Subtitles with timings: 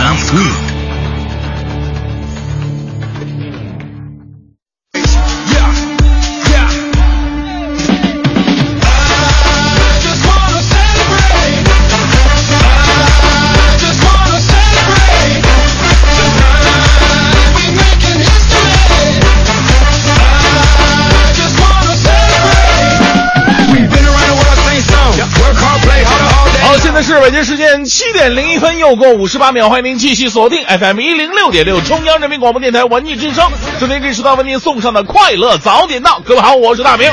[0.00, 0.69] Sounds sweet.
[27.20, 37.10] 是北京时间七点零一分，又过五十八秒，欢迎您继续锁定 FM 一零六点六中央人民广播电台文艺之声，今天这时段为您送上的快乐早点到，各位好，我是大明。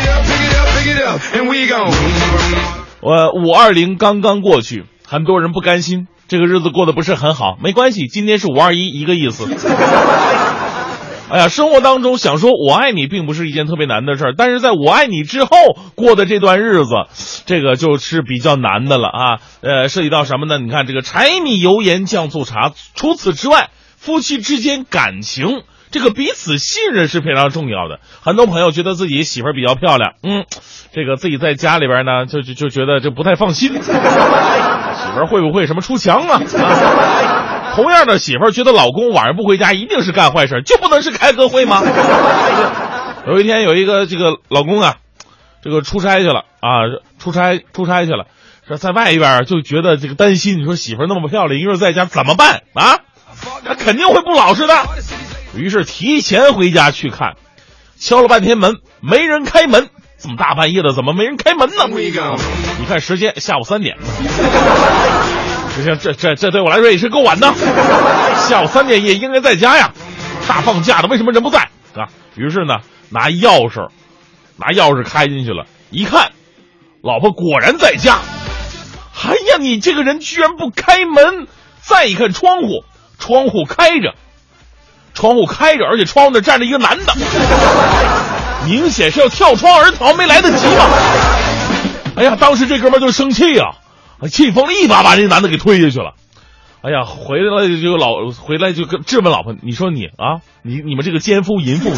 [3.02, 9.46] 我五二零刚刚过去，很多人不甘心，这个日子过得不是很好，没关系，今天是五二一，一个意思。
[11.30, 15.50] 哎呀，生活当中想说我爱你，并不是一件特别难的事儿，但是在我爱你之后
[15.96, 16.94] 过的这段日子，
[17.46, 19.40] 这个就是比较难的了啊。
[19.62, 20.58] 呃，涉及到什么呢？
[20.58, 28.00] 你看这个柴米油盐酱醋茶，除此之外，夫妻之间感情这个彼此信任是非常重要的。
[28.22, 30.46] 很多朋友觉得自己媳妇儿比较漂亮，嗯，
[30.94, 36.42] 这个自己在家里边呢，就就就觉得就不太放心， 媳妇儿会不会什么出墙啊？
[36.64, 41.84] 啊 同样的媳妇儿觉得老公晚上不回家一定是干坏事，就不能是开个会吗？
[43.28, 44.96] 有一天有一个这个老公啊，
[45.64, 48.26] 这个出差去了啊，出差出差去了，
[48.68, 52.98] 说在外边就觉得这个担心，你说媳妇儿那么漂亮，一个人在家怎么办啊？
[53.64, 54.74] 那肯定会不老实的。
[55.56, 57.36] 于是提前回家去看，
[58.00, 59.88] 敲了半天门，没人开门。
[60.18, 61.84] 这么大半夜的，怎么没人开门呢？
[62.80, 63.98] 你看时间，下午三点。
[65.84, 67.54] 这这这这对我来说也是够晚的，
[68.48, 69.92] 下午三点也应该在家呀，
[70.48, 71.60] 大放假的为什么人不在
[71.96, 72.08] 啊？
[72.36, 72.78] 于是呢，
[73.10, 73.90] 拿钥匙，
[74.58, 76.32] 拿钥匙开进去了，一看，
[77.02, 78.20] 老婆果然在家。
[79.24, 81.48] 哎呀，你这个人居然不开门！
[81.82, 82.84] 再一看窗户，
[83.18, 84.14] 窗户开着，
[85.14, 87.14] 窗户开着，而且窗户那站着一个男的，
[88.66, 90.86] 明显是要跳窗而逃，没来得及嘛。
[92.18, 93.72] 哎呀，当时这哥们就生气啊。
[94.30, 96.14] 气疯了，一把把这男的给推下去了。
[96.82, 101.98] 哎呀，回来了就老回来就质问老婆：“你说你啊，你你们这个奸夫淫妇，你，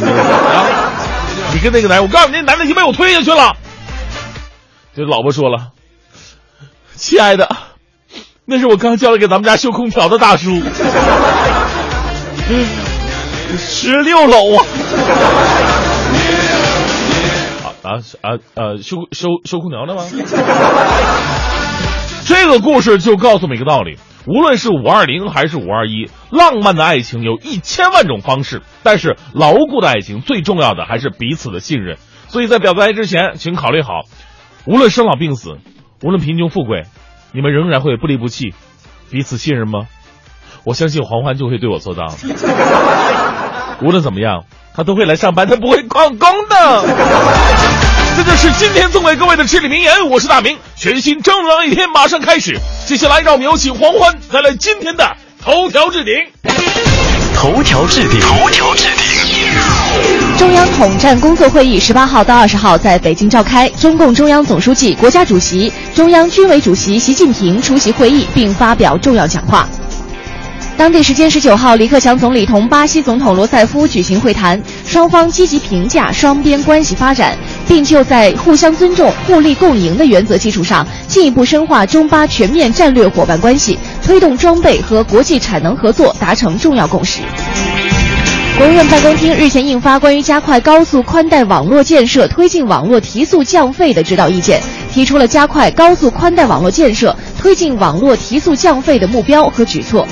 [1.62, 3.56] 跟那个男，我告诉你，那男的已经被我推下去了。”
[4.96, 5.68] 这老婆说了
[6.96, 7.56] ：“亲爱的，
[8.46, 10.60] 那是我刚交了给咱们家修空调的大叔，
[12.50, 12.66] 嗯
[13.58, 14.66] 十六楼啊。”
[17.82, 17.92] 啊
[18.22, 18.76] 啊啊！
[18.84, 20.04] 修修修空调的吗？
[22.30, 23.98] 这个故事就告诉每个道理：
[24.28, 31.98] 无论是五二零还是五二一，浪漫的爱情有一千万种方式，但是牢固的爱情最重要的还是彼此的信任。
[32.28, 34.02] 所以在表白之前，请考虑好，
[34.68, 35.58] 无论生老病死，
[36.04, 36.84] 无论贫穷富贵，
[37.32, 38.54] 你们仍然会不离不弃，
[39.10, 39.88] 彼此信任吗？
[40.66, 42.14] 我相信黄欢就会对我做到。
[43.82, 44.44] 无论怎么样，
[44.76, 47.89] 他都会来上班，他不会旷工的。
[48.20, 50.10] 这就是今天送给各位的至理名言。
[50.10, 52.60] 我是大明，全新正能量一天马上开始。
[52.86, 55.10] 接下来，让我们有请黄欢带来今天的
[55.42, 56.14] 头条置顶。
[57.34, 60.38] 头条置顶，头条置顶。
[60.38, 69.66] 中央统战工作会议十八号到二十号在北京召开，中共中央总书记、国家主席、中央军委主席习近平出席会议并发表重要讲话。
[70.76, 77.38] 当地时间十九号，李克强总理同巴西总统罗塞夫举行会谈，双方积极评价双边关系发展，
[77.70, 87.22] 并就在互相尊重、互利共赢的原则基础上，进一步深化中巴全面战略伙伴关系，推动装备和国际产能合作达成重要共识。
[88.58, 94.60] 国务院办公厅日前印发关于加快高速宽带网络建设、推进网络提速降费的指导意见，
[94.92, 100.06] 提出了加快高速宽带网络建设、推进网络提速降费的目标和举措。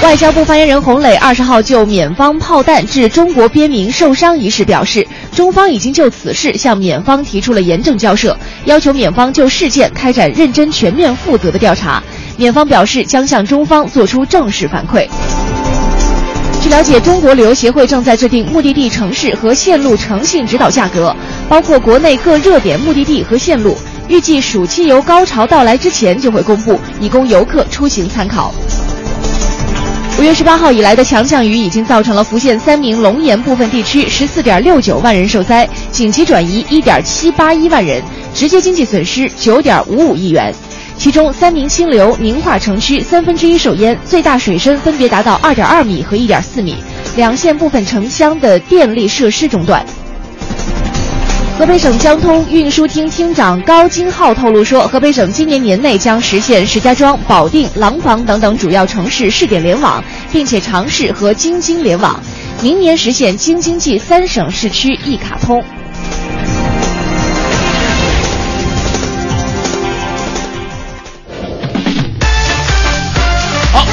[0.00, 12.00] 外交部发言人洪磊二十号就缅方炮弹致中国边民受伤一事表示，中方已经就此事向缅方提出了严正交涉，要求缅方就事件开展认真、全面、负责的调查。
[12.36, 15.06] 缅方表示将向中方作出正式反馈。
[16.62, 21.14] 据了解，中国旅游协会正在制定目的地城市和线路诚信指导价格，
[21.48, 28.54] 包括国内各热点目的地和线路，预计暑期游高潮到来之前就会公布，以供游客出行参考。
[30.18, 38.02] 五月十八号以来的强降雨已经造成了福建三明、龙岩部分地区十四点六九万人受灾，紧急转移一点七八一万人，
[38.34, 40.52] 直接经济损失九点五五亿元。
[40.96, 46.74] 其中，三明清流、宁化城区三分之一受淹，最大水深分别达到二点二米和一点四米，
[47.14, 49.86] 两县部分城乡的电力设施中断。
[51.58, 60.00] 河北省交通运输厅厅长高金浩透露说，河北省今年年内将实现石家庄、保定、廊坊等等主要城市试点联网，
[60.30, 62.22] 并且尝试和京津联网，
[62.62, 65.60] 明年实现京津冀三省市区一卡通。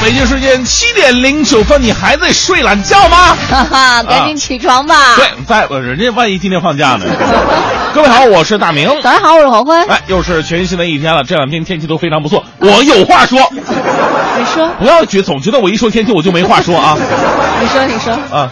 [0.06, 3.36] 北京时间七点零九分，你还在睡懒觉吗？
[3.50, 5.16] 哈哈，赶紧起床吧。
[5.16, 7.04] 对，在人家万一今天放假呢？
[7.92, 8.88] 各位好，我是大明。
[9.02, 9.84] 早上好，我是黄欢。
[9.88, 11.24] 哎，又是全新的一天了。
[11.24, 13.50] 这两天天气都非常不错，我有话说。
[13.50, 14.70] 你说。
[14.78, 16.96] 不要觉总觉得我一说天气我就没话说啊。
[17.60, 18.12] 你说，你说。
[18.30, 18.48] 啊。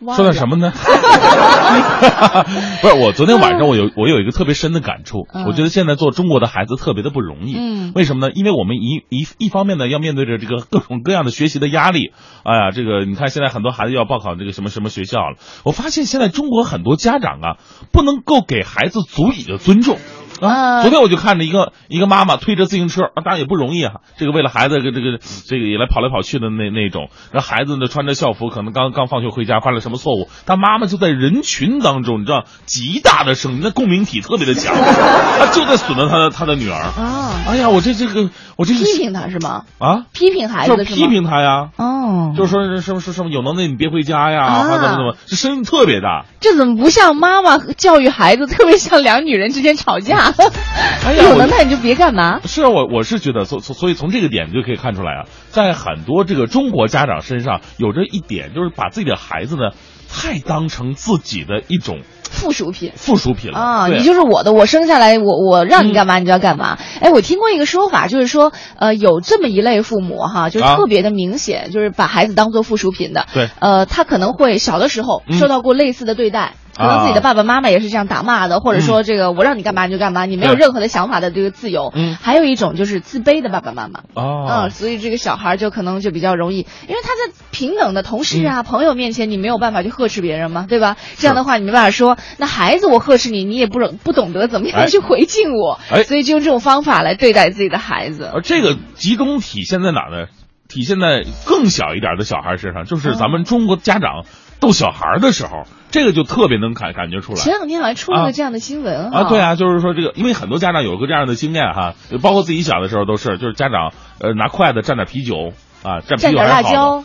[0.00, 0.72] 说点什么呢？
[2.80, 7.54] 不是我昨天晚上我有我有一个特别深的感触，我觉得现在做中国的孩子特别的不容易。
[7.56, 8.32] 嗯，为什么呢？
[8.34, 12.12] 因为我们一一一方面呢要面对着这个各种各样的学习的压力。
[12.44, 15.36] 哎呀，这个你看现在很多孩子要报考这个什么什么学校了。
[15.64, 17.56] 我发现现在中国很多家长啊
[17.92, 19.98] 不能够给孩子足以的尊重。
[20.40, 20.80] 啊！
[20.82, 23.94] 昨天我就看着一个一个妈妈推着自行车，啊，当然也不容易啊。
[24.16, 34.74] 这个为了孩子，这个这个这个也来跑来跑去的那那种，那孩子呢穿着校服，可能刚刚放学回家，犯了什么错误，他妈妈就在人群当中，你知道，极大的声音，那共鸣体特别的强，
[35.38, 37.32] 他就在损到他的他的女儿啊！
[37.46, 39.64] 哎呀，我这这个我这是批评他是吗？
[39.78, 41.70] 啊，批评孩子是批评他呀？
[41.76, 46.24] 哦，就是说什么什么有能耐你别回家呀，啊，怎么怎么，这声音特别大。
[46.40, 50.29] 这怎么不像妈妈教育孩子，特别像两女人之间吵架？
[51.16, 52.40] 有能耐你就别干嘛。
[52.44, 59.70] 是啊，我我是觉得，所所以从这个点就可以看出来啊，在很多这个中国家长身上有着一点，就是把自己的孩子呢，
[60.08, 63.86] 太当成自己的一种附属品，附属品了啊！
[63.88, 66.78] 你就是我的，我生下来，我我让你干嘛你就要干嘛。
[67.00, 73.26] 哎，我听过一个说法，就是说，呃，有这么一类父母哈，就特别的明显，就是把孩子当做附属品的。
[73.32, 76.54] 对，呃，他可能会小的时候受到过类似的对待。
[76.80, 81.92] 可能自己的爸爸妈妈也是这样打骂的，或者说这个我让你干嘛你就干嘛，你没有任何的想法的这个自由。
[81.94, 84.00] 嗯，还有一种就是自卑的爸爸妈妈。
[84.14, 90.96] 哦，嗯，所以这个小孩就可能就比较容易，因为他在平等的同事啊、朋友面前，你没有办法去呵斥别人嘛，对吧？
[91.16, 95.78] 这样的话你没办法说，那孩子我呵斥你，你也不懂不懂得怎么样去回敬我。
[95.90, 98.30] 哎，所以就用这种方法来对待自己的孩子。
[98.32, 100.26] 而这个集中体现在哪呢？
[100.68, 104.24] 体现在更小一点的小孩身上，就是咱们中国家长
[104.60, 105.64] 逗小孩的时候。
[105.92, 107.38] 这个就特别能感感觉出来。
[107.40, 113.90] 前两天好像出了个这样的新闻啊，对啊，就是说这个，因为很多家长有个这样的经验哈，包括自己小的时候都是，就是家长
[114.20, 115.52] 呃拿筷子蘸点啤酒
[115.82, 117.02] 啊，蘸啤酒还好，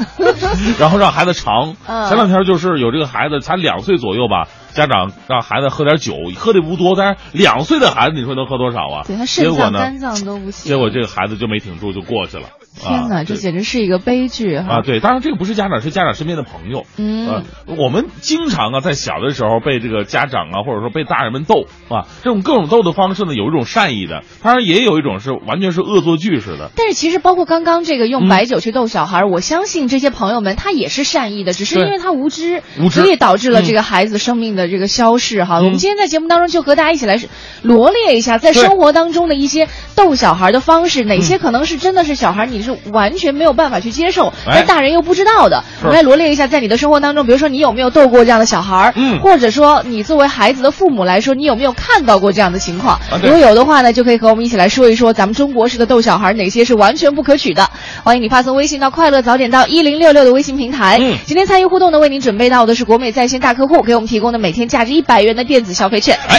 [0.80, 1.76] 然后让孩子尝。
[2.08, 9.02] 前两天就是有这个孩子才两岁左右吧，家长让孩子喝点酒，喝的不多，但是两岁的孩子你说能喝多少啊？
[9.06, 10.70] 对他肾脏、肝脏都不行。
[10.72, 12.48] 结果这个孩子就没挺住，就过去了。
[12.78, 14.82] 天哪，这简直是一个悲剧啊！
[14.84, 16.84] 对，当然这个不是家长，是家长身边的朋友。
[16.98, 26.70] 嗯，我们经常啊，在小的时候被这个家长啊，或者说被大人们逗啊，这种各种逗的方式呢，有一种善意的，当然也有一种是完全是恶作剧似的。
[26.76, 33.00] 但是其实包括刚刚这个用白酒去逗小孩，我相信这些朋友们他也是善意的，只是因为他无知，无知。
[33.00, 35.60] 所以导致了这个孩子生命的这个消逝哈。
[35.60, 37.18] 我们今天在节目当中就和大家一起来
[37.62, 43.56] 罗列一下，在生活当中的一些逗小孩的方式，哪些可能是真的是小孩你是完全没有。
[43.56, 45.64] 办法去接受，但大人又不知道的。
[45.80, 53.00] 我们来罗列一下，在你的生活当中，比如说你有没有逗过这样的小孩儿，嗯，或者说你作为孩子的父母来说，你有没有看到过这样的情况？
[53.22, 57.70] 如果有的话呢，就可以和我们一起来说一说，咱们中国式的逗小孩哪些是完全不可取的。
[58.04, 60.98] 欢迎你发送微信到“快乐早点到一零六六”的微信平台。
[61.00, 66.18] 嗯，今天参与互动的为您准备到的是国美在线大客户给我们提供的每天价值一百元的电子消费券。
[66.28, 66.38] 哎，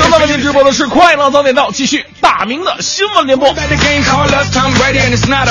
[0.00, 3.52] 刚刚为您直播的是“快乐早点到”，继续大明的新闻联播。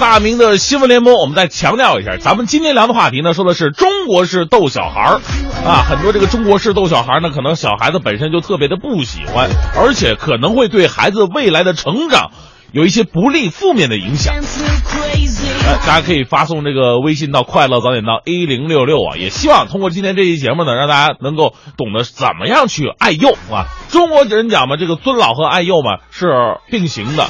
[0.00, 5.20] 大明的新闻联播，我们再强调一下，咱们今天聊的话题呢，说的是中国式逗小孩儿
[5.62, 12.30] 啊，很多这个中国式逗小孩呢，可能小孩子本身就特别的不喜欢，而且可能会对孩子未来的成长
[12.72, 14.34] 有一些不利负面的影响。
[14.34, 23.68] 呃，大家可以发送这个微信到快乐早点到 A 零六六啊，也希望通过今天这期节目呢，让大家能够懂得怎么样去爱幼啊。
[23.90, 26.26] 中国人讲嘛，这个尊老和爱幼嘛是
[26.70, 27.26] 并行的、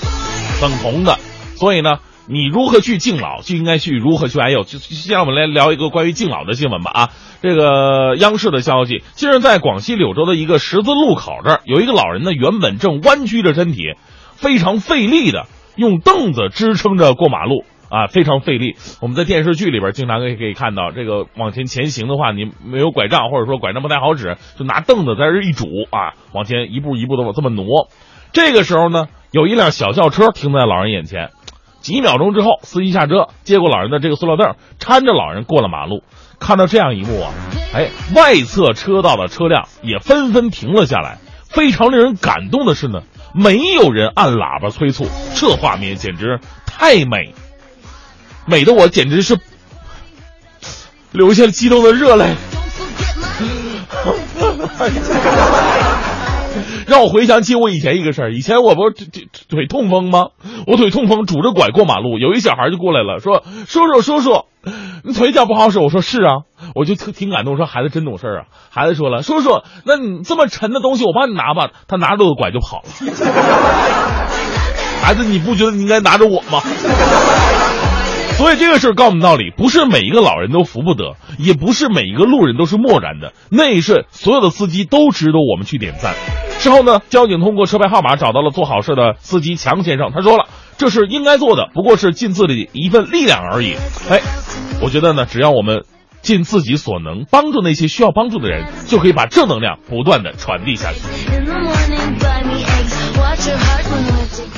[0.61, 1.19] 等同的，
[1.57, 1.97] 所以呢。
[2.33, 4.63] 你如何去敬老，就应该去如何去爱幼。
[4.63, 6.91] 就先让我们来聊一个关于敬老的新闻吧。
[6.93, 7.09] 啊，
[7.43, 13.95] 这个央视的消息，近日在广西柳州的一个十字路口这儿，有一个老人呢，原本正弯曲着身体，
[14.37, 18.77] 非常费力的用凳子支撑着过马路啊，非常费力。
[19.03, 27.89] 我们在电视剧里边经常可以可以看到，这个往前前行的话，你没有拐杖或者说拐杖不太好使，就拿凳子在这一拄啊，往前一步一步的往这么挪。
[28.33, 31.31] 这个时候呢，有一辆小轿车停在老人眼前。
[31.81, 36.03] 几秒钟之后，司机下车接过老人的这个塑料凳，搀着老人过了马路。
[36.39, 37.33] 看到这样一幕啊，
[37.75, 41.19] 哎，外侧车道的车辆也纷纷停了下来。
[41.49, 43.03] 非常令人感动的是呢，
[43.35, 47.35] 没有人按喇叭催促，这画面简直太美，
[48.47, 49.39] 美的我简直是
[51.13, 52.35] 流下了激动的热泪。
[56.91, 60.31] 让我回想起我以前一个事儿，以前我不是腿腿痛风吗？
[60.67, 64.45] 我腿痛风，拄着拐过马路，有一小孩就过来了，说：“叔叔叔叔，
[65.05, 66.39] 你腿脚不好使。”我说：“是啊。”
[66.75, 68.43] 我就特挺感动，说：“孩子真懂事啊。”
[68.75, 72.89] 孩子说了：“叔叔，那你这么沉的东西，我帮你拿吧。”他拿着个拐就跑了。
[75.01, 76.61] 孩子，你不觉得你应该拿着我吗？
[78.41, 83.35] 所以这个事儿告诉我们道理：不是每一个老人都扶不得，也不是每一个路人都是漠然的。
[83.51, 86.15] 那一瞬，所有的司机都值得我们去点赞。
[86.59, 90.11] 事后呢，交警通过车牌号码找到了做好事的司机强先生。
[90.15, 90.47] 他说了，
[90.79, 93.75] 这是应该做的，不过是尽自己一份力量而已。
[94.09, 94.23] 哎，
[94.81, 95.85] 我觉得呢，只要我们
[96.23, 101.01] 尽自己所能，帮助那些需要帮助的人，就可以把正能量不断的传递下去。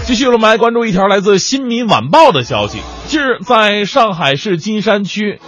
[0.04, 2.78] 继续，我们来关注一条来自《新民晚报》的消息。
[3.12, 5.38] 近日，在上海市金山区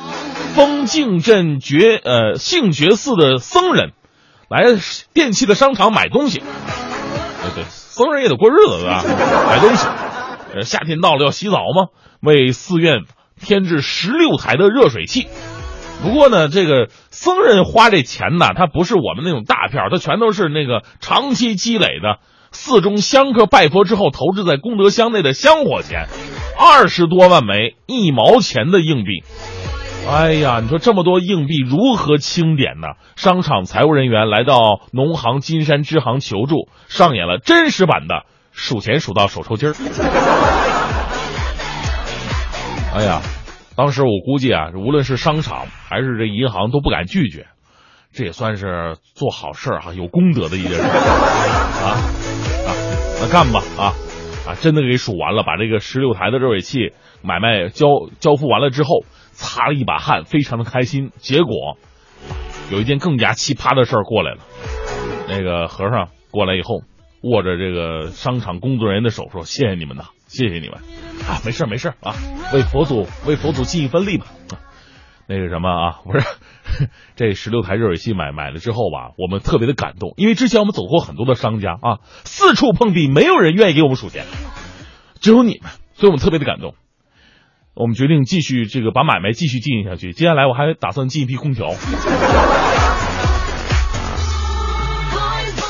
[0.54, 3.92] 丰泾镇觉呃兴觉寺的僧人
[4.50, 4.64] 来
[5.14, 6.40] 电器的商场买东西。
[6.40, 9.02] 对对，僧人也得过日子对吧？
[9.48, 9.86] 买东西。
[10.52, 11.88] 呃，夏天到了要洗澡吗？
[12.20, 13.04] 为寺院
[13.40, 15.26] 添置十六台的热水器。
[16.02, 22.18] 不过呢，这个僧人花这钱呢，他不是我们那种大票，他全都是那个长期积累的。
[22.54, 26.06] 寺中香客拜佛之后投掷在功德箱内的香火钱，
[26.58, 29.22] 二十多万枚一毛钱的硬币。
[30.08, 32.88] 哎呀，你说这么多硬币如何清点呢？
[33.16, 39.74] 商场财务人员来到农行金山支行求助，上演了真实版的数钱数到手抽筋儿。
[42.94, 43.20] 哎呀，
[43.76, 47.46] 当时我估计啊，无论是商场还是这银行都不敢拒绝。
[48.12, 51.98] 这也算是做好事儿哈，有功德的一件事啊
[52.68, 52.70] 啊，
[53.20, 53.92] 那干吧啊
[54.46, 54.54] 啊！
[54.60, 56.92] 真的给数完了，把这个十六台的热水器
[57.22, 57.86] 买卖交
[58.20, 61.10] 交付完了之后，擦了一把汗，非常的开心。
[61.16, 61.78] 结果
[62.70, 64.38] 有一件更加奇葩的事儿过来了，
[65.28, 66.82] 那个和尚过来以后，
[67.22, 70.78] 握着这个商场工作人员的手说：“谢谢你们呐，谢谢你们
[71.28, 72.14] 啊，没事没事啊，
[72.52, 74.26] 为佛祖为佛祖尽一份力吧。”
[75.26, 76.26] 那个什么啊，不是，
[77.16, 84.24] 这十六台热水器买买了之后吧，我们特别的感动，因为之前我们走过很多的商家啊，四处碰壁，没有人愿意给我们数钱，
[85.20, 86.74] 只有你们，所以我们特别的感动。
[87.76, 90.12] 我们决定继续这个把买卖继续经营下去。
[90.12, 91.72] 接下来我还打算进一批空调，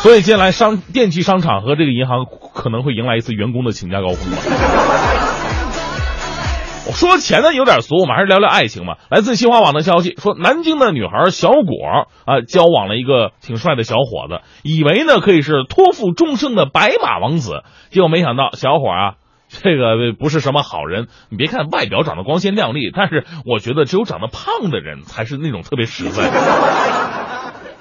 [0.02, 5.23] 所以接下来商电器商场和这个银行可能会迎来一次员工的请假高峰吧。
[6.86, 8.98] 我 说钱呢有点俗，我们还是聊聊爱情吧。
[9.10, 19.14] 来自新华网的消息说，南京的女孩小果啊，交往了一个挺帅的小伙子，以为呢可以是托付终生的白马王子，结果没想到小伙啊，
[19.48, 21.08] 这个不是什么好人。
[21.30, 26.30] 你别看外表长得光鲜亮丽，但是我觉得只有长得胖的人才是那种特别实在。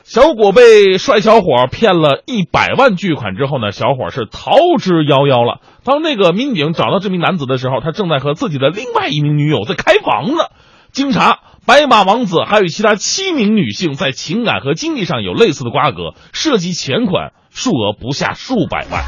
[0.04, 5.62] 小果被帅小伙骗了一百万巨款之后呢，小伙是逃之夭夭了。
[5.86, 10.44] 当那个民警找到这名男子的时候，他正在和自己的另外一名女友在开房呢。
[10.92, 19.04] 经查，白马王子还有其他七名女性在情感和经济上有类似的瓜葛，涉及钱款数额不下数百万。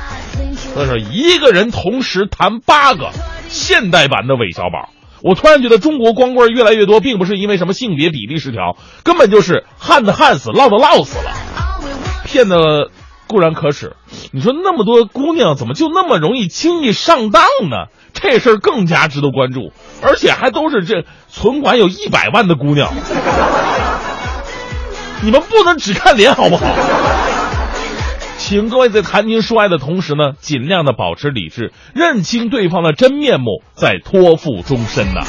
[0.56, 3.10] 所以说，一个人同时谈八个
[3.50, 4.95] 现代版的韦小宝。
[5.26, 11.32] 我突然觉得中国光棍越来越多，并不是因为什么性别比例失调，根本就是旱的旱死，涝的涝死了。
[12.26, 12.92] 骗的
[13.26, 13.96] 固然可耻，
[14.32, 17.42] 你说那么多姑娘怎么就那么容易轻易上当
[17.72, 17.88] 呢？
[18.14, 22.94] 这事儿更加值得关注，而且还都是这存款有一百万的姑娘。
[25.24, 26.66] 你们不能只看脸好不好？
[28.48, 35.22] 请各位在谈情说爱的同时呢，尽量的保持理智，认清对方的真面目，再托付终身呐。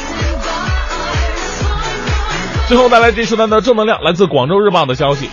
[2.69, 5.31] 最后带来这时段的正能量，来自广州日报的消息。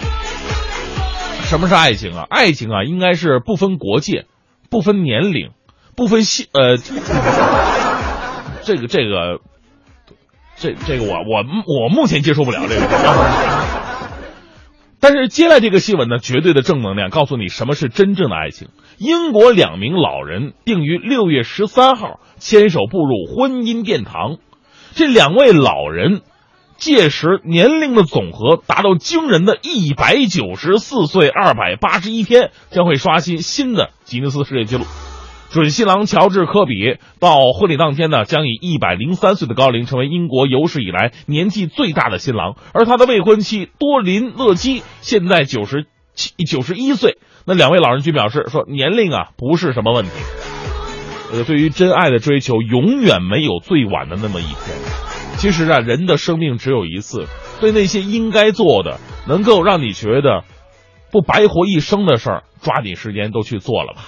[1.44, 2.26] 什么是爱情啊？
[2.30, 4.28] 爱情啊，应该是不分国界，
[4.70, 5.50] 不分年龄，
[5.98, 6.78] 不分性呃，
[8.64, 9.42] 这个这个，
[10.56, 13.63] 这这个我我我目前接受不了这个。
[15.04, 18.70] 但是接下来这个新闻呢，绝对的正能量，告诉你什么是真正的爱情。
[18.98, 24.38] 英国两名老人定于六月十三号牵手步入婚姻殿堂，
[24.96, 26.22] 这两位老人
[26.78, 34.86] 届时年龄的总和达到惊人的一百九十四岁二百八十一天，将会刷新新的吉尼斯世界纪录。
[35.54, 47.20] 准新郎乔治·科比到婚礼当天呢，将以一百零三岁的高龄成为英国有史以来年纪最大的新郎，而他的未婚妻多林·勒基现在九十七九十一岁。
[47.46, 50.12] 那两位老人均表示说，年龄啊不是什么问题。
[51.34, 54.76] 呃，对于真爱的追求，永远没有最晚的那么一天。
[55.38, 57.28] 其实啊，人的生命只有一次，
[57.62, 60.46] 对那些应该做的，能够让你觉得
[61.12, 64.02] 不白活一生的事儿，抓紧时间都去做了吧。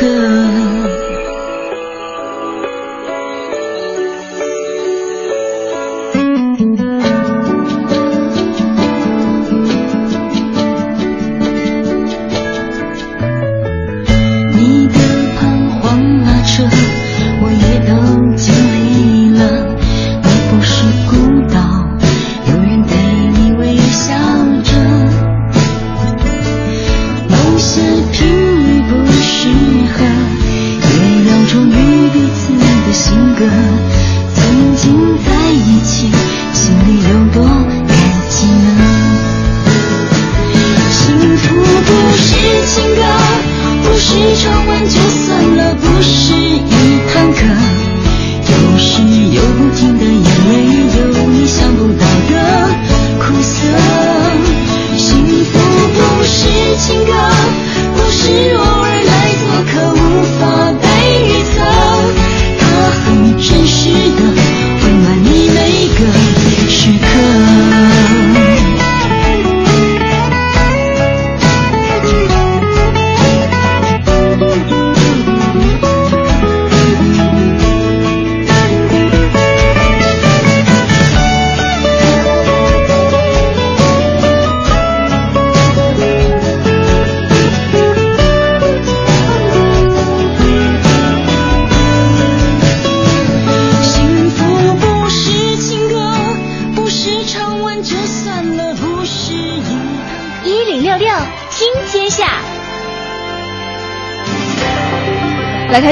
[0.00, 0.57] 一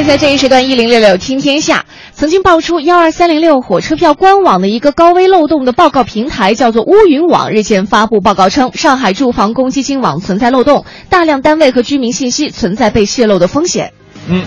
[0.07, 0.17] 在。
[0.17, 1.85] 这一时段一零六六听天下。
[2.15, 13.93] 曾经爆出幺二三零六火车票官网的一个高危漏洞的报告平台，叫做乌云网，日前发布报告称，上海住房公积金网存在漏洞，大量单位和居民信息存在被泄露的风险。
[14.29, 14.43] 嗯。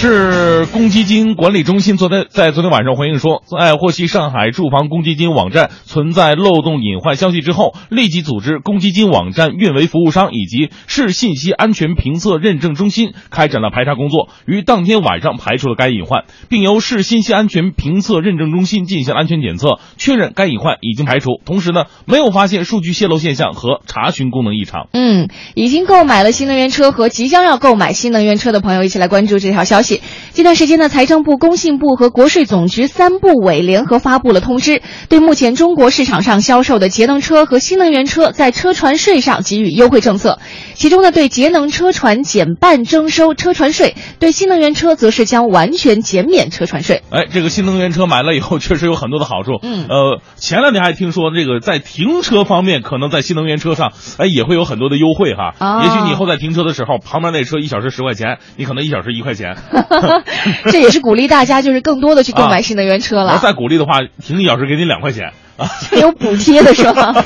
[0.00, 21.42] 是公积金管理中心昨天在昨天晚上回应说，在获悉上海住房公积金网站存在漏洞隐患消息之后，立即组织公积金网站运维服务商以及市信息安全评测认证中心开展了排查工作，于当天晚上排除了该隐患，并由市信息安全评测认证中心进行安全检测，确认该隐患已经排除。
[21.44, 24.88] 同时呢，没有发现数据泄露现象和查询功能异常。
[24.94, 29.89] 嗯，已经购买了新能源车和即将要购买新能源车的朋友，一起来关注这条消息。
[30.32, 40.38] 这段时间呢，财政部、工信部和国税总局三部委联合发布了通知，对目前中国市场上销售的节能车和新能源车在车船税上给予优惠政策。
[40.74, 47.02] 其中呢，对节能车船减半征收车船税，对新能源车则是将完全减免车船税。
[47.10, 49.58] 哎，这个新能源车买了以后， 确实有很多的好处。
[49.62, 55.54] 嗯，呃，前两天还听说这个在停车方面，可能在新能源车上，哎，也会有很多的优惠哈。
[55.58, 59.56] 啊，也许你以后在停车的时候，旁边那车一小时十块钱，你可能一小时一块钱。
[60.70, 63.38] 这也是鼓励大家，就是更多的去购买新能源车了。
[63.38, 65.68] 再鼓励的话，停一小时给你两块钱啊，
[66.00, 67.14] 有补贴的是吗？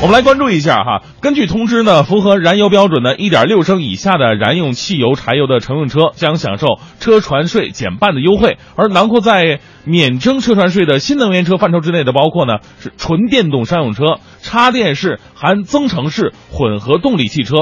[0.00, 17.56] 我们来关注一下哈，根据通知呢，符合燃油标准的1.6升以下的燃用汽油、柴油的乘用车将享受车船税减半的优惠，而囊括在免征车船税的新能源车范畴之内的，包括呢是纯电动商用车、插电式含增程式混合动力汽车。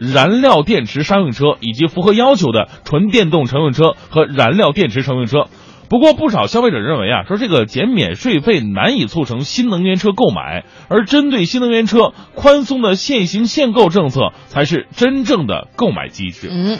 [0.00, 5.48] 燃料电池商用车以及符合要求的纯电动乘用车和燃料电池乘用车。
[5.90, 16.48] 不过，不少消费者认为啊，说这个减免税费难以促成新能源车购买，而针对新能源车宽松的限行限购政策才是真正的购买机制。
[16.48, 16.78] 嗯，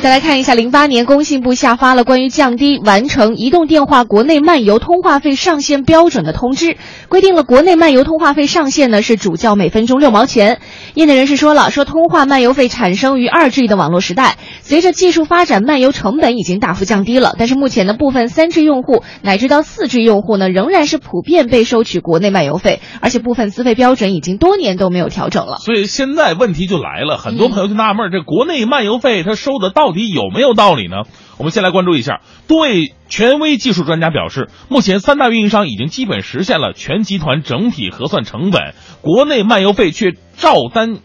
[0.00, 6.76] 再来看一下，零八年工信部下发了关于降低完成移动电话国内漫游通话费上限标准的通知，
[7.08, 10.60] 规定了国内漫游通话费上限呢是主叫每分钟六毛钱。
[10.94, 18.47] 业内人士说了，说通话漫游费产生于二 G 的网络时代，随着技术发展，漫游成本已经大幅降低了，但是目前的部分三。
[18.48, 25.58] 三 G 用户乃至到四 G 用户呢，仍然是普遍被收取国内漫游费，而且部分资费标准已经多年都没有调整了。
[25.58, 31.02] 所以现在问题就来了，很多朋友就纳闷，这国内漫游费它收的到底有没有道理呢？
[31.36, 41.00] 我们先来关注一下，多位权威技术专家表示，目前三大运营商已经基本实现了全集团整体核算成本，国内漫游费却照单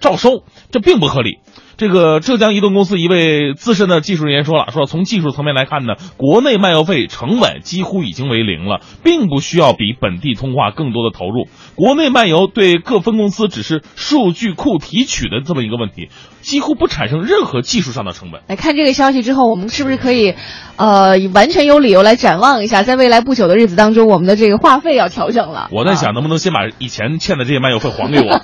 [0.00, 1.38] 照收，这并不合理。
[1.76, 11.48] 这个浙江移动公司一位资深的技术人员说了，说从技术层面来看呢，国内漫游费成本几乎已经为零了，并不需要比本地通话更多的投入。
[11.74, 16.08] 国内漫游对各分公司只是数据库提取的这么一个问题，
[16.44, 18.42] 几乎不产生任何技术上的成本。
[18.46, 20.34] 来看这个消息之后，我们是不是可以，
[20.76, 25.68] 呃，完全有理由来展望一下，在未来不久的日子当中，我们的这个话费要调整了？
[25.72, 28.38] 我在想，能不能先把以前欠的这些漫游费还给我，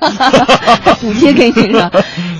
[1.00, 1.90] 补贴给你是吧？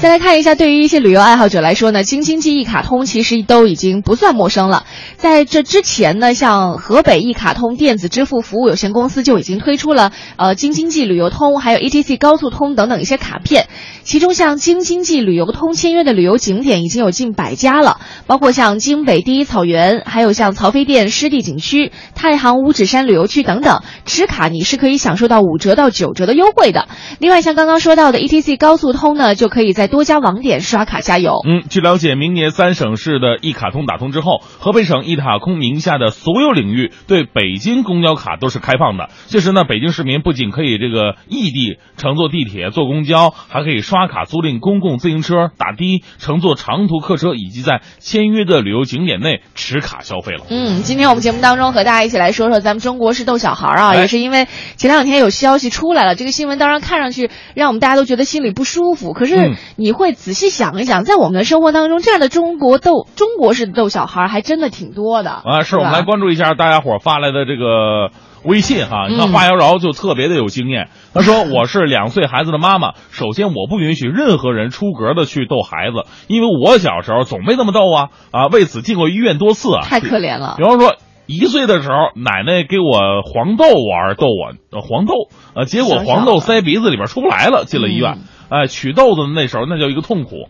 [0.00, 4.84] 再来看一下，对于一些旅游爱好者来说呢，京津冀一卡通其实都已经不算陌生了。
[5.18, 13.66] 在这之前呢，像河北一卡通电子支付服务有限公司就已经推出了呃京津冀旅游通，还有 ETC 高速通等等一些卡片。
[14.10, 23.82] 其中像京津冀旅游通签约的旅游景点已经有近百家了，包括像京北第一草原，还有像曹妃甸湿地景区、太行五指山旅游区等等。
[24.06, 26.88] 持卡你是可以享受到五折到九折的优惠的。
[27.20, 31.36] 另外，像刚刚说到的 ETC 高速通呢，就可以在多家网点刷卡加油。
[31.46, 39.08] 嗯，据了解，明年三省市的一卡通打通之后，河北省一卡通名下的所有领域对北京公交卡都是开放的。
[39.28, 50.44] 届时呢，北京市民不仅可以这个异地乘坐地铁、坐公交，还可以刷卡租赁公共自行车、打的、乘坐长途客车，以及在签约的旅游景点内持卡消费了。
[50.50, 59.12] 嗯，今天我们节目当中和大家一起来说说咱们中国式逗小孩啊，哎也是因为前两天有消息出来了，这个新闻当然看上去让我们大家都觉得心里不舒服。
[59.12, 68.10] 可是嗯你会仔细想一想，在我们的生活当中，这样的中国逗中国式的逗小孩还真的挺多的啊，是我们来关注一下大家伙儿发来的这个
[68.44, 69.06] 微信哈。
[69.08, 79.82] 你看嗯花妖娆就特别的有经验，她说我是两岁孩子的妈妈，首先我不允许任何人出格的去逗孩子，因为我小时候总被那么逗啊啊，为此进过医院多次啊。
[79.82, 80.64] 太可怜了比。
[80.64, 80.96] 方说。
[81.32, 85.14] 一岁的时候，奶奶给我黄豆玩逗我，呃黄豆，
[85.54, 88.14] 呃，结果黄豆塞鼻子里边出不来了，进了医院。
[88.50, 90.48] 嗯哎，取豆子那时候那叫一个痛苦，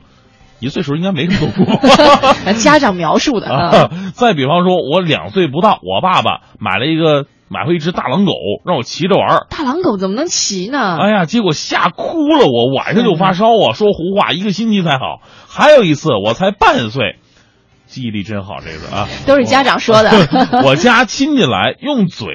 [0.58, 1.86] 一岁时候应该没什么痛苦。
[2.56, 8.32] 家长描述的，嗯啊， 再比方说，我两岁不到，我爸爸买了一个买回一只大狼狗，
[8.64, 9.46] 让我骑着玩儿。
[9.50, 10.96] 大狼狗怎么能骑呢？
[11.00, 15.20] 哎呀，结果吓哭了我，晚上就发烧啊，说胡话，一个星期才好。
[15.48, 17.18] 还有一次，我才半岁，
[17.86, 20.12] 记忆力真好，这个啊， 都是家长说的。
[20.64, 22.28] 我家亲戚来用嘴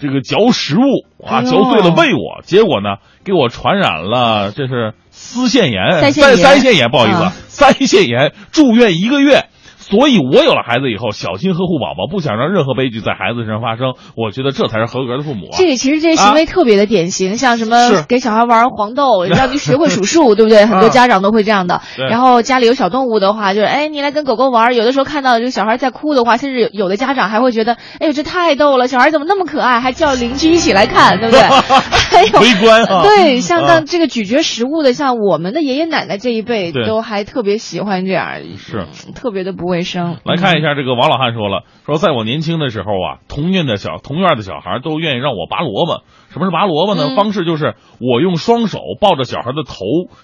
[0.00, 0.82] 这个嚼食物
[1.22, 9.44] 啊，嚼碎了喂我，结果呢给我传染了，这是腮腺炎、腮腺炎腮腺炎，不好意思，啊腮腺炎住院一个月。
[9.90, 13.94] 所以，我有了孩子以后，小心呵护宝宝，不想让任何悲剧在孩子身上发生。
[14.16, 15.56] 我觉得这才是合格的父母啊！
[15.56, 20.64] 这个其实这些行为特别的典型，像什么给小孩玩黄豆，让你学会数数，对不对？
[20.66, 21.80] 很多家长都会这样的。
[21.96, 24.74] 对然后家里有小动物的话，就是哎，你来跟狗狗玩。
[24.74, 31.40] 有的时候看到这个小孩在哭的话，甚至有有的家长还会觉得，哎呦，这太逗了，小孩怎么那么可爱，还叫邻居一起来看，对不对？
[32.10, 40.18] 还有围观啊对，像啊当这个咀嚼食物的，像我们的爷爷奶奶这一辈 都还特别喜欢这样，是特别的不卫生。
[40.24, 46.02] 来看一下这个王老汉说了，说在我年轻的时候啊，同院的小同院的小孩都愿意让我拔萝卜。
[46.30, 47.08] 什么是拔萝卜呢？
[47.10, 49.74] 嗯方式就是我用双手抱着小孩的头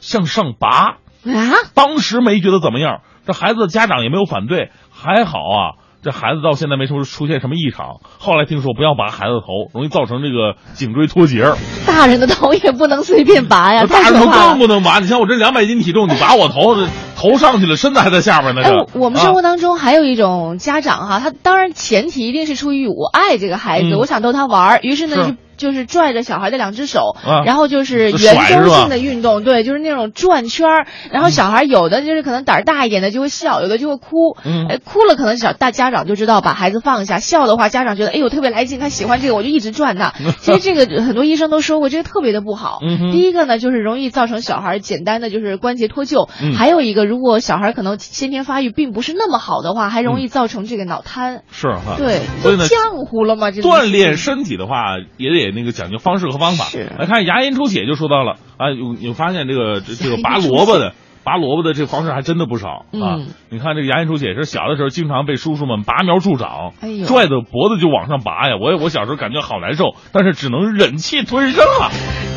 [0.01, 0.99] 向上拔。
[1.25, 5.84] 啊，当时没觉得怎么样，这孩子的家长也没有反对，还好啊。
[6.05, 8.01] 这孩子到现在没出出现什么异常。
[8.19, 11.57] 后来听说不要拔孩子的头，容易造成这个颈椎脱节儿。
[11.87, 14.59] 大人的头也不能随便拔呀，大人头更。
[14.59, 15.01] 不能拔。
[15.01, 16.87] 你像我这两百斤体重，你拔我头，这
[17.17, 18.63] 头上去了，身子还在下边呢。
[18.63, 30.87] 哎，我我们生活啊当中还有一种家长哈，他当然前提一定是出于我爱这个孩子，嗯我想逗他玩儿，于是呢就是拽着小孩的两只手，啊然后就是圆周性的运动，对，就是那种转圈儿。
[31.11, 40.13] 然后小孩有的就是可能胆儿大一点的就会笑，有的就会哭，嗯哎，哭了可能小大家长就知道把孩子放下，笑的话家长觉得哎呦特别来劲，他喜欢这个我就一直转他。
[40.41, 42.81] 其实这个很多医生都说过，这个特别的不好。
[42.83, 51.43] 嗯第一个呢就是容易造成小孩简单的就是关节脱臼，嗯还有一个如果小孩可能先天发育并不是那么好的话，还容易造成这个脑瘫。
[51.51, 51.95] 是哈。
[51.97, 53.51] 对，所以呢，浆糊了吗？
[53.51, 56.67] 这锻炼身体的话，也得那个讲究方式和方法。
[56.99, 60.95] 来看牙龈出血就说到了啊，有有发现这个这这个拔萝卜的。
[61.25, 63.17] 拔萝卜的这方式还真的不少啊！
[63.17, 68.59] 嗯你看这个牙龈出血是小的时候经常被叔叔们拔苗助长，哎拽着脖子就往上拔呀。
[68.61, 71.89] 我也我小时候感觉好难受，但是只能忍气吞声啊。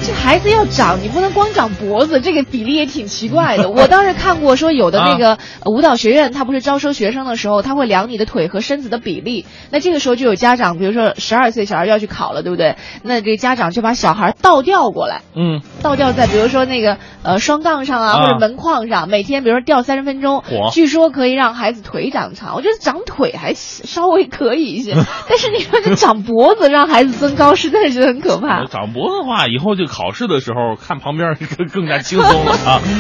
[0.06, 3.70] 这孩子要长，你不能光长脖子，这个比例也挺奇怪的。
[3.70, 5.32] 我当时看过说，有的那啊个
[5.66, 9.46] 呃舞蹈学院，他不是招收学生的时候，他会量你的腿和身子的比例。
[9.70, 12.76] 那这个时候就有家长，比如说十二岁小孩要去考了，对不对？
[13.04, 22.56] 那这个家长就把小孩倒吊过来，嗯，倒吊在比如说那个呃双杠上啊，啊或者门框上，每天比如说吊三十分钟嚯，据说可以让孩子腿长长。
[22.56, 24.94] 我觉得长腿还稍微可以一些，
[25.28, 28.66] 但是你说这长脖子让孩子增高，实在是觉得很可怕。
[28.68, 32.82] 长脖子的话，以后就考试的时候看旁边更更加轻松了啊。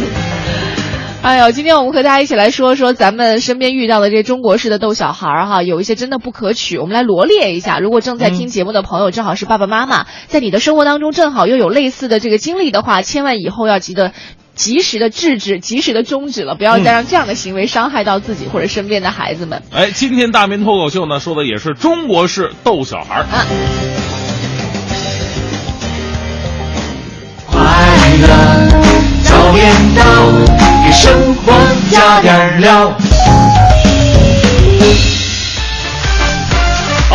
[1.24, 7.80] 哎呦，今天我们和大家一起来说说咱们身边遇到的这中国式的逗小孩儿哈，有一些真的不可取，我们来罗列一下。
[7.80, 14.14] 如果正在听节目的朋友，正好是爸爸妈妈，在你的生活当中正好又有类似的这个经历的话，千万以后要记得。
[14.58, 19.62] 及时的制止，及时的终止了，不要再让这样的行为伤害到自己或者身边的孩子们。
[19.72, 23.22] 哎，今天大明脱口秀呢，说的也是中国式逗小孩儿。
[23.22, 23.46] 啊
[28.20, 28.28] 乐
[29.24, 30.02] 早点到，
[30.84, 31.54] 给生活
[31.92, 32.94] 加点料。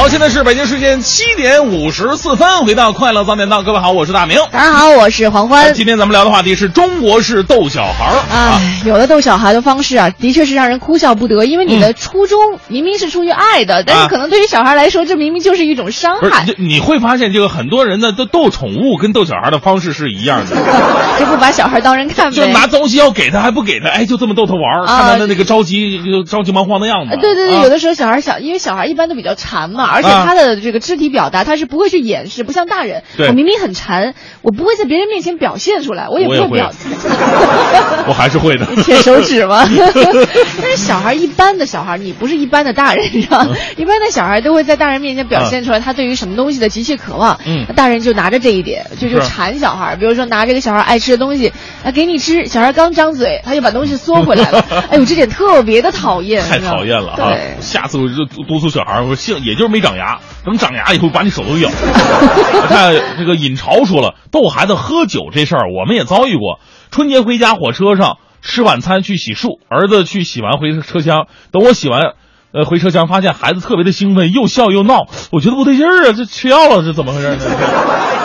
[0.02, 4.36] 好，现在是北京时间七点五十四分，回到快乐早点到，各位好，我是大明。
[4.50, 5.72] 大家好，我是黄欢。
[5.74, 8.58] 今天咱们聊的话题是中国式逗小孩儿啊。
[8.58, 11.44] 哎，有的逗小孩的方式啊，的确是让人哭笑不得。
[11.44, 20.56] 因为你的初衷明明是出于爱的，但是可能对于小孩来说，这明明就是一种伤不是害，就你会发现，这个很多人呢，都逗宠物跟逗小孩的方式是一样的，
[21.20, 22.34] 就不把小孩当人看呗。
[22.34, 27.12] 就拿东西要给他还不给他，哎，就这么逗他玩儿，啊看他的那个着急、着急忙慌的样子。
[27.12, 36.72] 呃对对对，啊有的时候小孩小，因为小孩一般都比较馋嘛，而且啊他的这个肢体表达他是不会去掩饰，不像大人，对我明明很馋，我不会在别人面前表现出来，我也不会表。
[38.08, 38.66] 我还是会的。
[38.82, 39.64] 舔手指吗？
[40.60, 43.54] 但是小孩一般的小孩，你不是一般的大人，你知道吗？
[43.76, 47.38] 一般的小孩都会在大人面前表现出来他对于什么东西的急切渴望。
[47.46, 49.94] 嗯那大人就拿着这一点，就就馋小孩。
[49.96, 51.52] 比如说拿这个小孩爱吃的东西，
[51.84, 54.64] 啊，给你吃，小孩刚张嘴，他就把东西缩回来了。
[54.90, 57.56] 哎呦，这点特别的讨厌，太讨厌了哈对！。
[57.60, 61.68] 下次我就督督促小孩儿，我幸也就是没长牙，等长牙以后把你手都咬。
[62.68, 66.60] 看这个尹朝说了，逗孩子喝酒这事儿我们也遭遇过。
[66.90, 72.14] 春节回家火车上吃晚餐去洗漱，儿子去洗完回车厢，等我洗完。
[72.54, 77.38] 呃，回车厢发现孩子特别的兴奋，又笑又闹，我觉得不对劲儿啊，这吃药了，是怎么回事呢？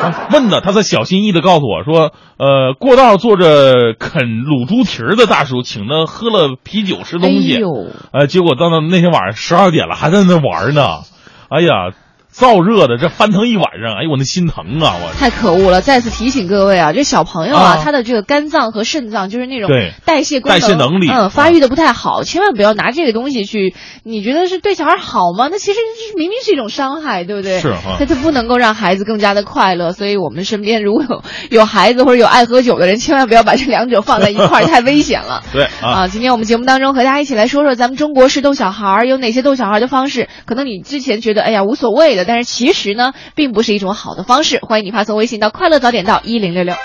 [0.03, 7.69] 啊问呢，他才小心翼翼的告诉我说，呃，过道坐着啃卤猪蹄儿的大叔，请他喝了啤酒吃东西，哎呦
[8.11, 11.03] 呃，结果到那那天晚上十二点了，还在那玩呢，
[11.49, 11.93] 哎呀，
[12.37, 14.93] 燥热的，这翻腾一晚上，哎呦我那心疼啊！
[15.03, 15.81] 我太可恶了！
[15.81, 23.73] 再次提醒各位啊，这小朋友啊，啊他的这个肝脏和肾脏就是那种对代谢功能、代谢能力嗯，发育的不太好，千万不要拿这个东西去，
[24.03, 25.47] 你觉得是对小孩好吗？
[25.49, 27.59] 那其实是明明是一种伤害，对不对？
[27.59, 35.41] 是哈他他不能够让孩子更加的快乐，所以我们身边如果有 有孩子或者有爱喝酒的人，千万不要把这两者放在一块儿，太危险了。
[35.51, 40.29] 对啊，啊，今天我们节目当中和大家一起来说说咱们中国式逗小孩有哪些逗小孩的方式。
[40.45, 44.59] 可能你之前觉得哎呀无所谓的，但是其实呢，并不是一种好的方式。
[44.61, 46.75] 欢迎你发送微信到快乐早点到一零六六。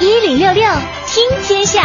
[0.00, 0.62] 一零六六
[1.06, 1.82] 听天下，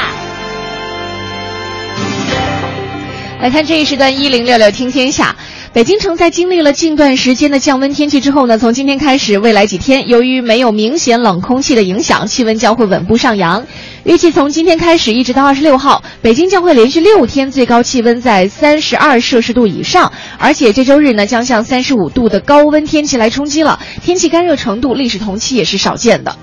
[3.42, 5.36] 来看这一时段一零六六听天下。
[5.72, 13.66] 北京城在经历了近段时间的降温天气之后呢，从今天开始，未来几天由于没有明显冷空气的影响，气温将会稳步上扬。
[14.06, 26.36] 预计从今天开始一直到二十六号，北京将会连续六天最高气温在三十二摄氏度以上，而且这周日呢将向三十五度的高温天气来冲击了，天气干热程度历史同期也是少见的。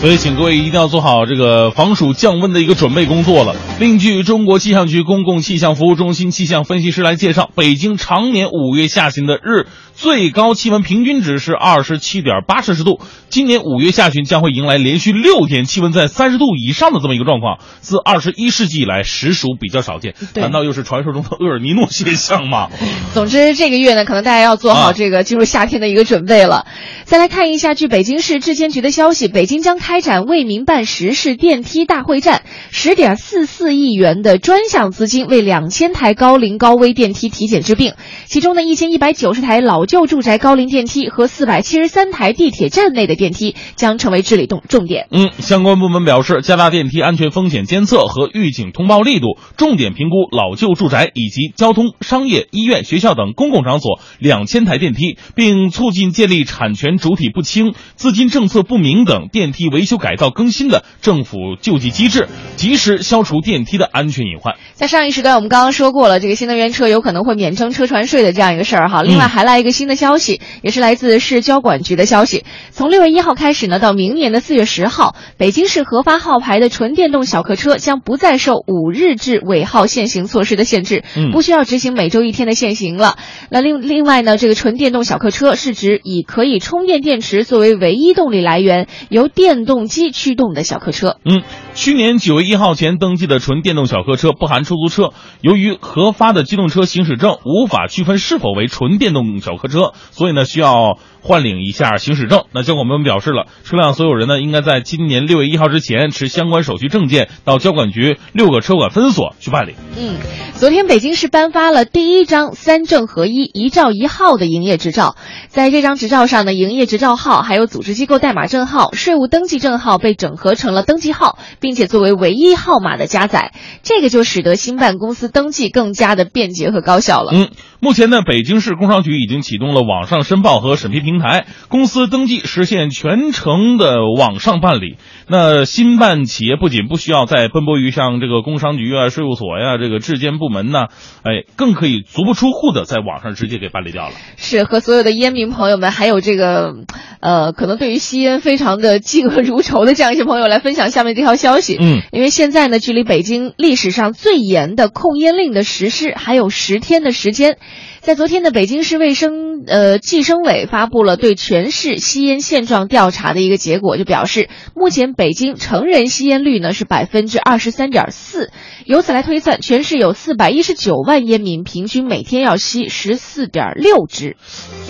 [0.00, 3.56] 所以，请各位一定要做好这个防暑降温的一个准备工作了。
[3.80, 13.00] 另据中国气象局公共气象服务中心气象分析师来介绍，北京常年五月下旬的日最高气温平均值是二十七点八摄氏度。
[13.28, 20.14] 今年五月下旬将会迎来连续六天气温在三十度以上的这么一个状况，自二十一世纪以来实属比较少见。
[20.34, 22.70] 难道又是传说中的厄尔尼诺现象吗？
[23.14, 26.66] 总之，这个月呢，可能大家要做好啊这个进入夏天的一个准备了。
[27.04, 37.94] 再来看一下，据北京市质监局的消息，北京将开展为民办实事电梯大会战，十点四四亿元的专项资金为两千台高龄高危电梯体检治病，
[38.26, 45.06] 其中呢，一千一百九十台老旧住宅高龄电梯和四百七十三台地铁站内的电梯将成为治理重重点。
[45.10, 64.54] 嗯，相关部门表示，加大电梯安全风险监测和预警通报力度，重点评估老旧住宅以及交通、商业、医院、学校等公共场所两千台电梯，并促进建立产权主体不清、资金政策不明等电梯维修改造更新的政府救济机制，及时消除电梯的安全隐患。
[64.72, 69.02] 在上一时段，我们刚刚说过了，这个新能源车有可能会免征车船税的这样一个事儿哈。
[69.02, 83.16] 另外还来一个新的消息，也是来自市交管局的消息，从六月一号开始呢，到明年的四月十号，北京市核发号牌的纯电动小客车将不再受五日制尾号限行措施的限制，嗯不需要执行每周一天的限行了。
[83.50, 91.16] 那另另外呢，这个纯电动小客车是指以可以充电电池作为唯一动力来源，由电动机驱动的小客车。
[91.24, 91.42] 嗯，
[91.74, 95.10] 去年九月一号前登记的纯电动小客车不含出租车，
[95.40, 102.44] 由于核发的机动车行驶证无法区分是否为纯电动小客车，所以呢需要换领一下行驶证。
[102.52, 109.74] 那交管部门表示了，车辆所有人呢应该在今年六月一号之前持相关手续证件到交管局六个车管分所去办理。
[109.98, 110.18] 嗯，
[110.54, 115.16] 昨天北京市颁发了第一张三证合一、一照一号的营业执照。
[115.48, 123.54] 在这张执照上呢，营业执照号还有组织机构代码证号、税务登记证号被整合成了登记号，并且作为唯一号码的加载。
[123.82, 127.32] 这个就使得新办公司登记更加的便捷和高效了。
[127.32, 127.48] 嗯，
[127.80, 134.96] 目前呢，北京市工商局已经启动了网上申报和审批平台，公司登记实现全程的网上办理。
[135.28, 140.86] 那新办企业不仅不需要再奔波于像这个工商局啊、税务所呀、这个质监部门呢，
[141.22, 144.14] 哎，更可以足不出户的在网上直接给办理掉了。
[144.36, 146.74] 是和所有的烟民朋友们，还有这个，
[147.20, 151.78] 呃，可能对于吸烟非常的嫉恶如仇的这样一些朋友来分享下面这条消息。
[151.80, 157.56] 嗯，因为现在呢，距离北京历史上最严的控烟令的实施还有十天的时间。
[158.04, 168.52] 在昨天的北京市卫生呃计生委发布了对全市吸烟现状调查的一个结果，就表示目前北京成人吸烟率呢是百分之二十三点四，
[168.84, 174.36] 由此来推算，全市有四百一十九万烟民，平均每天要吸十四点六支。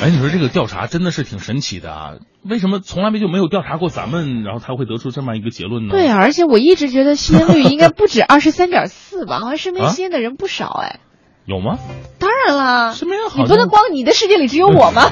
[0.02, 2.14] 哎，你说这个调查真的是挺神奇的啊！
[2.42, 5.92] 为什么从来没就没有调查过咱们，然后他会得出这么一个结论呢？
[5.92, 10.98] 对啊，而且我一直觉得吸烟率应该不止二十三点四吧， 好像身边啊吸烟的人不少哎。
[11.46, 11.78] 有吗？
[12.18, 15.10] 当然啦，身边好你不能光你的世界里只有我吗？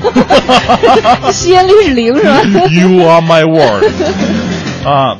[1.32, 2.40] 吸烟率是零是吧？
[2.72, 3.84] You are my world
[4.86, 5.18] 啊。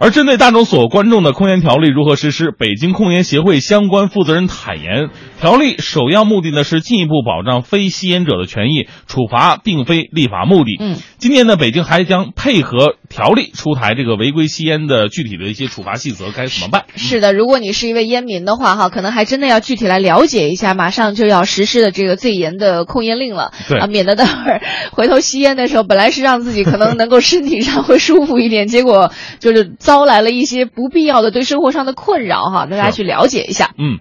[0.00, 10.76] 而针对大众所关注的控烟条例如何实施，北京控烟协会相关负责人坦言，条例首要目的呢是进一步保障非吸烟者的权益，处罚并非立法目的。
[10.80, 16.86] 嗯，今年呢，北京还将配合条例出台这个违规吸烟的具体的一些处罚细则，该怎么办？
[16.96, 24.60] 是的，如果你是一位烟民的话，哈，可能还真的要具体来了解一下，马上就要实施的这个最严的控烟令了，对啊，免得待会儿
[24.90, 33.70] 回头吸烟的时候，本来是让自己可能能够身体上会舒服一点，结果就是遭来了一些不必要的对生活上的困扰，哈，大家去了解一下。
[33.78, 34.00] 嗯，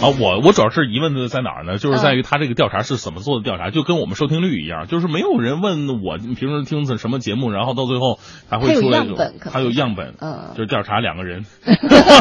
[0.00, 1.78] 啊，我我主要是疑问的在哪儿呢？
[1.78, 11.44] 就是在于他这个调查是怎么做的调查，就跟我们收听率一样，就是没有人问我平时听什么节目，然后到最后还会出来样本，还有样本，嗯， 就是调查两个人，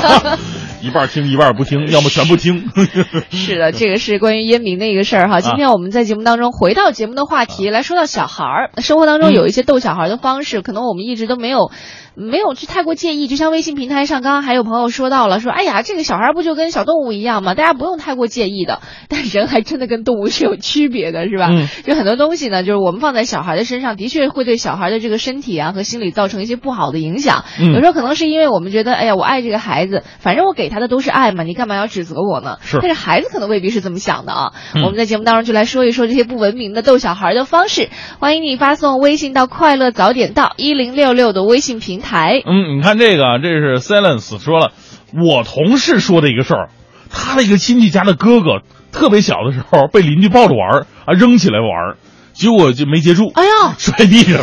[0.82, 2.70] 一半听一半不听，要么全不听。
[3.30, 5.42] 是的，这个是关于烟民的一个事儿哈。
[5.42, 11.72] 今天我们在节目当中回到节目的话题来说到小孩儿，生活当中有一些逗小孩的方式，可能我们一直都没有。
[12.16, 17.56] 没有去太过介意，就像微信平台上，刚刚还有朋友说到了，说哎呀，这个小孩不就跟小动物一样吗？
[17.56, 18.82] 大家不用太过介意的。
[19.10, 21.50] 但人还真的跟动物是有区别的，是吧？
[21.52, 21.68] 嗯。
[21.84, 27.44] 就很多东西呢，就是我们放在小孩的身上，的确会对小孩的这个身体啊和心理造成一些不好的影响。
[27.60, 27.74] 嗯。
[27.74, 32.58] 有时候可能是因为我们觉得，哎呀，我爱这个孩子，反正我给他的都是爱嘛，你干嘛要指责我呢？
[32.62, 32.80] 是。
[32.82, 34.54] 但是孩子可能未必是这么想的啊。
[34.74, 34.84] 嗯。
[34.84, 37.90] 我们在节目当中就来说一说这些不文明的逗小孩的方式。
[38.20, 42.05] 欢迎你发送微信到“快乐早点到”一零六六的微信平台。
[42.46, 44.72] 嗯，你看这个，这是 Silence 说了，
[45.14, 46.70] 我同事说的一个事儿，
[47.10, 51.98] 他的一个亲戚家的哥哥特别小的时候被邻居抱着玩啊，扔起来玩，
[52.34, 54.42] 结果就没接住，哎呀，摔地上，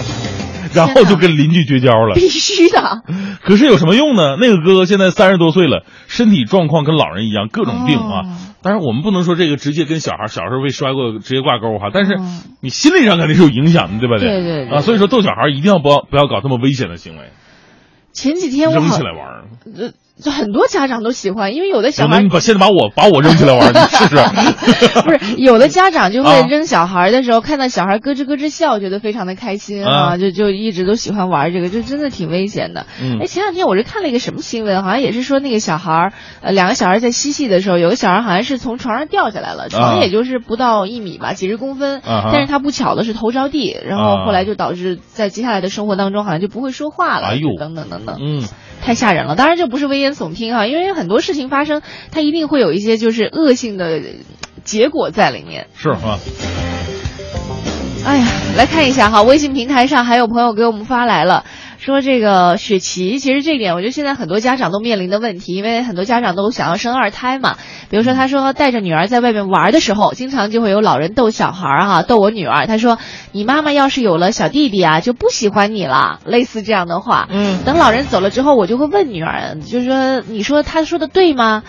[0.75, 2.15] 然后就跟邻居绝交了。
[2.15, 3.03] 必须的。
[3.43, 4.37] 可是有什么用呢？
[4.41, 8.23] 那个哥哥现在三十多岁了，身体状况跟老人一样，各种病啊。
[8.63, 12.17] 当然我们不能说这个直接跟小孩小时候被摔过直接挂钩哈，但是
[12.61, 14.19] 你心理上肯定是有影响的，对吧？
[14.19, 17.31] 对对啊，所以说逗小孩一定要不要不要搞这么危险的行为。
[18.13, 19.45] 前几天我扔起来玩，
[19.77, 24.17] 呃，就很多家长都喜欢，因为有的小孩，你把现在把我把我扔起来玩，你试试。
[25.03, 32.87] 不是，有的家长就会扔小孩的时候，看到小孩咯吱咯吱笑，觉得非常的开心啊，就就一直都喜欢玩这个，这真的挺危险的。
[33.21, 48.45] 哎，前两天我是看了一个什么新闻，好像也是说那个小孩，呃，两个小孩在嬉戏的时候，有个小孩好像是从床上掉下来了，床也就是不到一米吧，几十公分，但是他不巧的是头着地，然后后来就导致在接下来的生活当中好像就不会说话了，哎呦，等等等等，嗯。
[48.85, 54.01] 太吓人了，当然这不是危言耸听哈，因为很多事情发生，它一定会有一些就是恶性的
[54.65, 55.69] 结果在里面。
[55.77, 56.19] 是啊。
[58.05, 58.27] 哎呀，
[58.57, 61.45] 来看一下哈，微信平台上还有朋友给我们发来了。
[61.83, 67.57] 说这个雪琪，其实这点我觉得现在很多家长都面临的问题，因为很多家长都想要生二胎嘛。
[67.91, 72.69] 比如说，他说带着女儿在外面玩的时候，经常就会有老人逗小孩儿哈，逗我女儿。
[72.69, 72.99] 他说
[73.33, 77.27] ：“你妈妈要是有了小弟弟啊，就不喜欢你了。”类似这样的话。
[77.33, 77.65] 嗯。
[77.65, 81.65] 等老人走了之后，我就会问女儿，就是说，你说他说的对吗？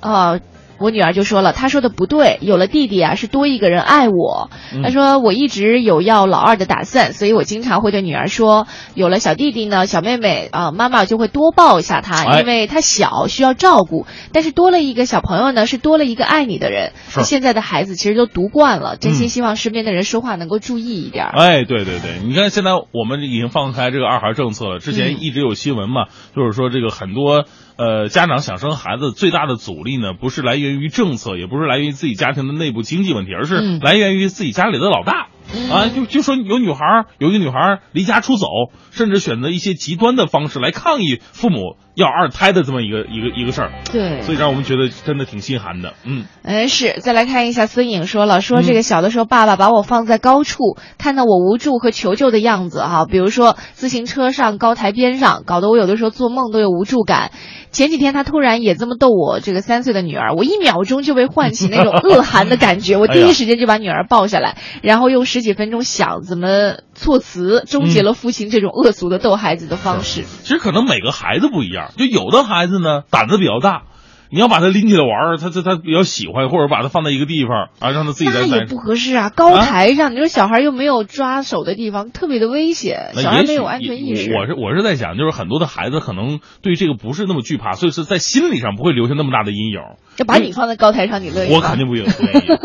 [0.00, 0.38] 哦。
[0.78, 4.50] 我女儿就说了，她说的不对，有了弟弟啊，是多一个人爱我。
[4.82, 14.06] 她说我一直有要老二的打算，所以我经常会对女儿说，有了小弟弟呢，小妹妹啊，妈妈就会多抱一下她，因为她小需要照顾。
[14.32, 16.92] 但是多了一个小朋友呢，是多了一个爱你的人。
[17.22, 21.26] 现在的孩子其实都读惯了，真心希望身边的人说话能够注意一点。
[21.26, 27.44] 哎，对对对，你看现在我们已经放开这个二孩政策了，之前一直有新闻嘛，就是说这个很多。
[27.76, 35.28] 呃，家长想生孩子最大的阻力呢，不是来源于政策，也不是来源于自己家庭的内部经济问题，而是来源于自己家里的老大
[35.70, 35.88] 啊。
[35.94, 38.46] 就就说有女孩有一个女孩离家出走，
[38.92, 43.72] 甚至选择一些极端的方式来抗议父母要二胎的这么一个一个一个事儿。
[43.90, 45.94] 对，所以让我们觉得真的挺心寒的。
[46.04, 47.00] 嗯，哎，是。
[47.00, 57.32] 再来看一下孙颖说了，说这个小的时候，爸爸把我放在高处，看到我无助和求救的样子哈，比如说自行车上、高台边上，搞得我有的时候做梦都有无助感。
[57.72, 70.24] 前几天他突然也这么逗我这个三岁的女儿，我一秒钟就被唤起那种恶寒的感觉， 我第一时间就把女儿抱下来，然后用十几分钟想怎么措辞终结了父亲这种恶俗的逗孩子的方式。
[70.42, 73.82] 其实可能每个孩子不一样，就有的孩子呢胆子比较大。
[74.30, 79.30] 你要把他拎起来玩儿，他他他比较喜欢，或者把他放在一个地方啊，让他自己在那也不合适啊。
[79.30, 84.32] 高台上，你说小孩又没有抓手的地方，特别的危险，小孩没有安全意识。
[84.34, 89.80] 我是我是在想，就是很多的孩子可能对这个不是那么惧怕，所以是在心理上不会留下那么大的阴影。
[90.16, 92.08] 就把你放在高台上，你乐意我肯定不愿意，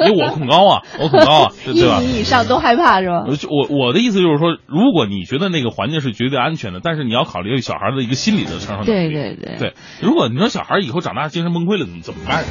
[0.07, 1.99] 因为我恐高啊， 我恐高啊，对吧？
[2.01, 3.25] 一米以上都害怕是吧？
[3.49, 8.85] 我我的意思就是说，如果你觉得那个环境是绝对安全的，但是你要考虑小孩的一个心理的承受能力。
[8.85, 9.55] 对对对。
[9.59, 12.43] 对，如果你说小孩以后长大精神崩溃了，怎么怎么办？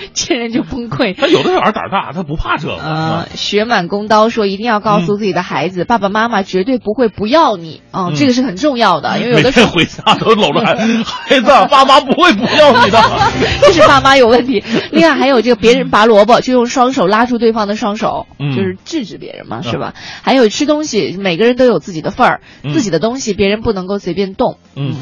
[0.12, 1.14] 见人就崩溃。
[1.18, 2.76] 他有的小孩胆大，他不怕这个。
[2.76, 7.82] 啊，血满弓刀说一定要告诉自己的孩子，爸爸妈妈绝对不会不要你。
[7.92, 13.00] 哦，这个是很重要的，因为有的时候回家都搂着孩孩子，爸妈不会不要你的。
[13.62, 14.62] 这是爸妈有问题。
[14.90, 19.94] 另外还有这个别人拔萝卜就用双手拉住对方的双手，就是制止别人嘛，是吧？
[20.22, 22.40] 还有吃东西，每个人都有自己的份儿，
[22.72, 24.58] 自己的东西别人不能够随便动。
[24.74, 24.94] 嗯。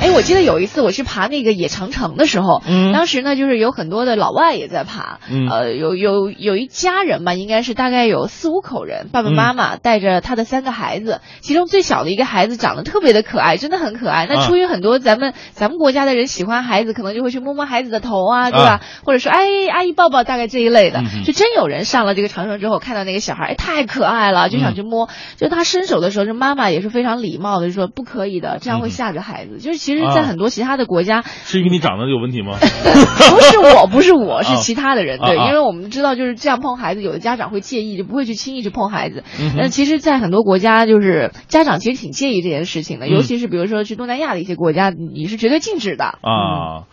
[0.00, 14.26] 哎，我记得有一次我去爬那个野长城的时候，嗯当时呢就是有很多的老外也在爬，嗯呃，有有有一家人吧，应该是大概有四五口人，爸爸妈妈带着他的三个孩子，其中最小的一个孩子长得特别的可爱，真的很可爱。
[14.26, 18.70] 那啊出于很多咱们咱们国家的人喜欢孩子，可能就会去摸摸孩子的头啊，对吧？
[18.70, 25.08] 啊或者说哎阿姨抱抱，大概这一类的嗯，就真有人上了这个长城之后，看到那个小孩，哎太可爱了，就想去摸。
[25.36, 29.58] 就他伸手的时候，这妈妈也是非常礼貌的，就说不可以的，这样会吓着孩子。
[29.58, 32.56] 就是其实，在啊很多其他的国家，是因为你长得有问题吗？
[32.60, 39.24] 不是我，不是我，是啊其他的人，对，因为我们知道就是这样碰孩子，有的家长会介意，就不会去轻易去碰孩子。
[39.40, 46.04] 嗯哼但其实，在很多国家，就是家长其实挺介意这件事情的，嗯尤其是比如说去东南亚的一些国家，你是绝对禁止的。
[46.04, 46.86] 啊，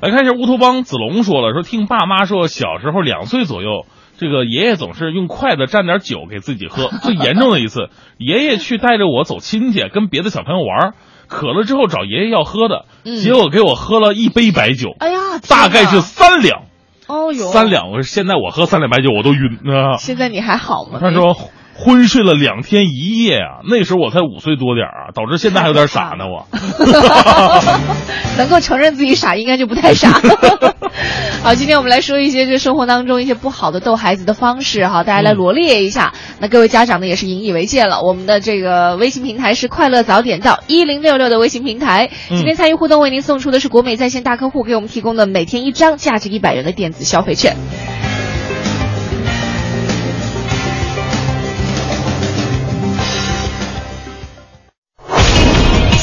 [0.00, 3.86] 来看一下乌托邦子龙说了，说听爸妈说小时候两岁左右。
[4.18, 6.88] 这个爷爷总是用筷子蘸点酒给自己喝。
[7.00, 10.92] 最严重的一次，爷爷去带着我走亲戚，跟别的小朋友玩，
[11.30, 16.64] 渴了之后找爷爷要喝的，嗯结果给我喝了一杯白酒，哎呀，大概是三两，
[17.06, 17.70] 哦哟，三。
[17.70, 17.88] 两。
[17.90, 19.96] 我说现在我喝三两白酒我都晕啊。
[19.98, 20.98] 现在你还好吗？
[21.00, 21.36] 他说
[21.82, 26.46] 昏睡了两天一夜啊，那时候我才五岁多点儿啊，导致现在还有点傻呢我。
[28.36, 30.20] 能够承认自己傻，应该就不太傻。
[31.42, 36.12] 好，今天我们来说一些这生活当中一些不好的逗孩子的方式哈，大家来罗列一下。
[36.38, 38.02] 那各位家长呢也是引以为戒了。
[38.02, 42.10] 我们的这个微信平台是快乐早点到一零六六的微信平台。
[42.30, 47.56] 嗯今天参与互动为您送出的是国美在线大客户给我们提供的每天一张价值一百元的电子消费券。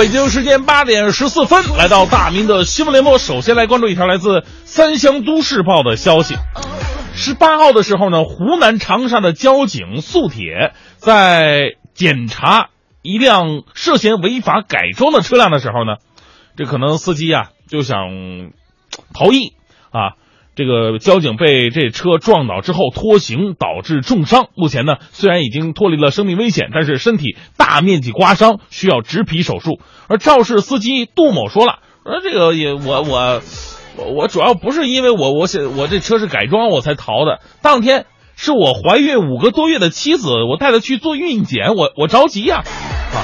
[0.00, 3.18] 北京时间八点十四分，来到大明的新闻联播。
[3.18, 6.36] 首先来关注一条来自三湘都市报的消息。
[7.14, 12.70] 十八号的时候呢，湖南长沙的交警速铁在检查
[13.02, 15.96] 一辆涉嫌违法改装的车辆的时候呢，
[16.56, 17.98] 这可能司机啊就想
[19.12, 19.52] 逃逸
[19.90, 20.16] 啊。
[20.60, 24.48] 这个交警被这车撞倒之后拖行，导致重伤。
[24.54, 29.80] 目前呢，虽然已经脱离了生命危险，但是身体大面积刮伤，需要植皮手术。
[30.06, 33.40] 而肇事司机杜某说了，说这个也我我
[33.96, 35.48] 我我主要不是因为我我
[35.78, 38.04] 我这车是改装我才逃的，当天
[38.36, 43.18] 是我怀孕五个多月的妻子，我带她去做孕检，我我着急呀啊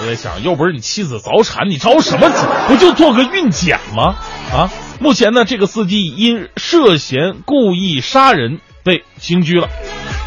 [0.00, 2.46] 我在想，又不是你妻子早产，你着什么急？
[2.66, 4.14] 不就做个孕检吗？
[4.54, 4.70] 啊！
[5.00, 9.68] 目前呢，这个司机因涉嫌故意杀人被刑拘了。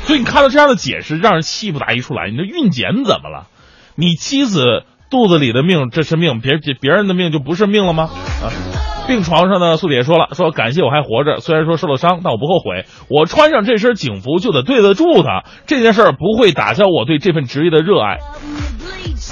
[0.06, 2.30] 所以你看到这样的解释，让人气不打一处来。
[2.30, 3.48] 你这孕检怎么了？
[3.96, 8.10] 你妻子肚子里的命这是命，别别人的命就不是命了吗？
[8.42, 8.50] 啊！
[9.08, 12.86] 病床上呢，素姐说了，说感谢我还活着，虽然说受了伤，但我不后悔。
[13.10, 18.20] 我穿上这身警服就得对得住他，这件事儿不会打消我对这份职业的热爱。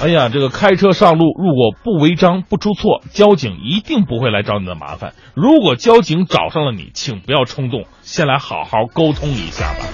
[0.02, 5.12] 哎呀，这个开车上路，如果不违章不出错，交警一定不会来找你的麻烦。
[5.34, 9.84] 如果交警找上了你，请不要冲动，先来好好沟通一下吧。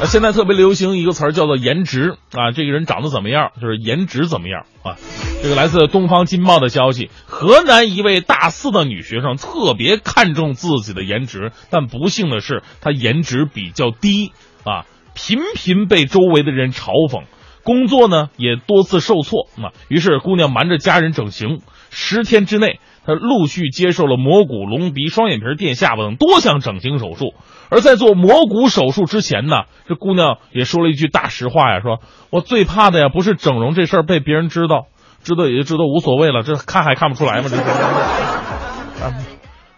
[0.00, 4.96] 啊，现在特别流行一个词儿叫做颜值啊，这个人长得怎么样，就是颜值怎么样啊。
[5.44, 14.32] 这个来自东方金报的消息，河南一位大四的女学生特别看重自己的颜值，但不幸的是，她颜值比较低
[14.64, 14.84] 啊，
[15.16, 17.24] 频频被周围的人嘲讽，
[17.64, 19.72] 工作呢也多次受挫啊。
[19.88, 27.34] 于是姑娘瞒着家人整形，十天之内，她陆续接受了磨骨、隆鼻、双眼皮、垫下巴等多项整形手术。
[27.70, 31.98] 而在做磨骨手术之前呢，这姑娘也说了一句大实话呀，说
[32.30, 34.86] 我最怕的呀不是整容这事儿被别人知道，
[35.24, 37.48] 知道也就知道无所谓了，这看还看不出来吗？
[37.50, 39.16] 这是、啊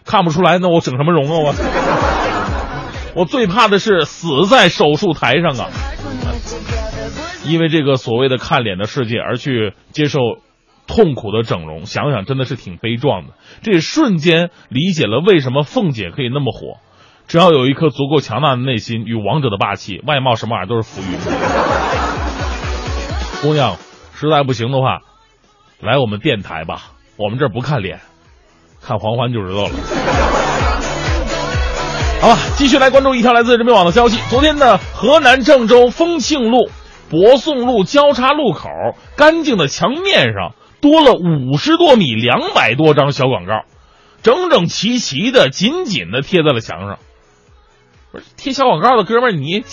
[0.04, 1.52] 看不出来，那我整什么容啊我？
[3.18, 5.66] 我最怕的是死在手术台上啊！
[7.44, 10.20] 因为这个所谓的看脸的世界而去接受
[10.86, 13.32] 痛苦的整容，想想真的是挺悲壮的。
[13.62, 16.78] 这也瞬间理解了为什么凤姐可以那么火。
[17.26, 21.18] 只要有一颗足够强大的内心与王者的霸气，外貌什么玩意儿都是浮云。
[23.42, 23.74] 姑娘，
[24.14, 25.00] 实在不行的话，
[25.80, 27.98] 来我们电台吧，我们这儿不看脸，
[28.80, 29.70] 看黄欢就知道了。
[32.20, 34.18] 好吧，继续来关注一条来自人民网的消息。
[34.28, 36.68] 昨天呢，河南郑州丰庆路、
[37.08, 38.68] 博宋路交叉路口
[39.16, 43.62] 干净的墙面上多了五十多米，两百多张小广告，
[44.24, 46.98] 整整齐齐的、紧紧的贴在了墙上。
[48.10, 49.64] 不是贴小广告的哥们儿，你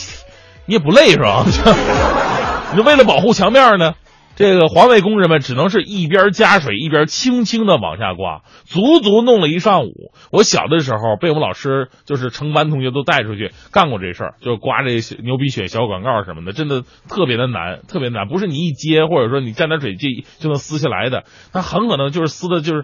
[0.68, 1.44] 你也不累是吧？
[2.76, 3.94] 你为了保护墙面呢？
[4.36, 10.12] 这个环卫工人们只能是一边加水一边轻轻的往下刮，足足弄了一上午。
[10.30, 20.10] 我小的时候被我们老师就是成班同学都带出去干过这事儿，就刮这些牛皮癣小广告什么的，真的特别的难，特别难，不是你一接或者说你沾点水就
[20.40, 21.24] 就能撕下来的，
[21.54, 22.84] 它很可能就是撕的，就是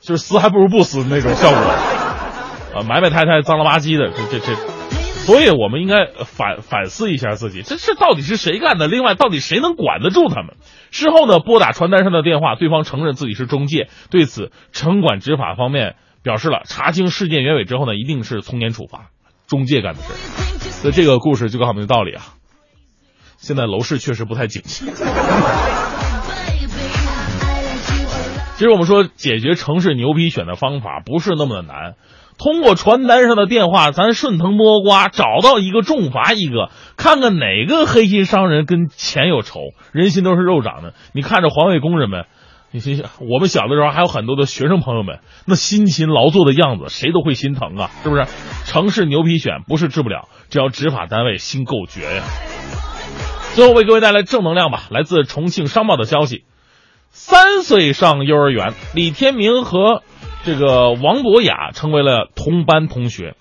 [0.00, 4.75] 就是撕还不如不撕那种效果啊，埋埋汰汰、脏了吧唧的，这这这。
[5.26, 8.86] 所以，我们应该反反思一下自己，这这到底是谁干的？
[8.86, 10.54] 另外，到底谁能管得住他们？
[10.92, 13.88] 事后呢，拨打传单上的电话，对方承认自己是中介。
[14.08, 19.10] 对此，城管执法方面表示了，查清事件原委之后呢，一定是从严处罚
[19.48, 20.12] 中介干的事。
[20.70, 22.22] 所以，这个故事就告诉我们的道理啊。
[23.36, 24.86] 现在楼市确实不太景气。
[28.54, 31.94] 其实，我们说解决城市牛皮癣的方法不是那么的难。
[32.38, 39.60] 通过传单上的电话，咱顺藤摸瓜找到一个重罚一个，看看哪个黑心商人跟钱有仇。
[39.92, 42.26] 人心都是肉长的，你看着环卫工人们，
[42.72, 48.26] 你心想，我们小的时候还有很多的学生朋友们，那辛勤劳作的样子，谁都会心疼啊，是不是？
[48.66, 52.22] 城市牛皮癣不是治不了，只要执法单位心够绝呀。
[53.54, 56.44] 最后为各位带来正能量吧，来自重庆商报的消息：
[57.08, 60.02] 三岁上幼儿园，李天明和。
[60.46, 63.34] 这个王博雅成为了同班同学，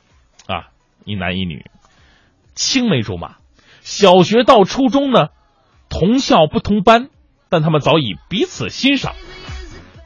[0.47, 0.69] 啊，
[1.05, 1.65] 一男一女，
[2.55, 3.35] 青梅竹马。
[3.81, 5.27] 小学到初中呢，
[5.87, 7.09] 同校不同班，
[7.47, 9.13] 但他们早已彼此欣赏。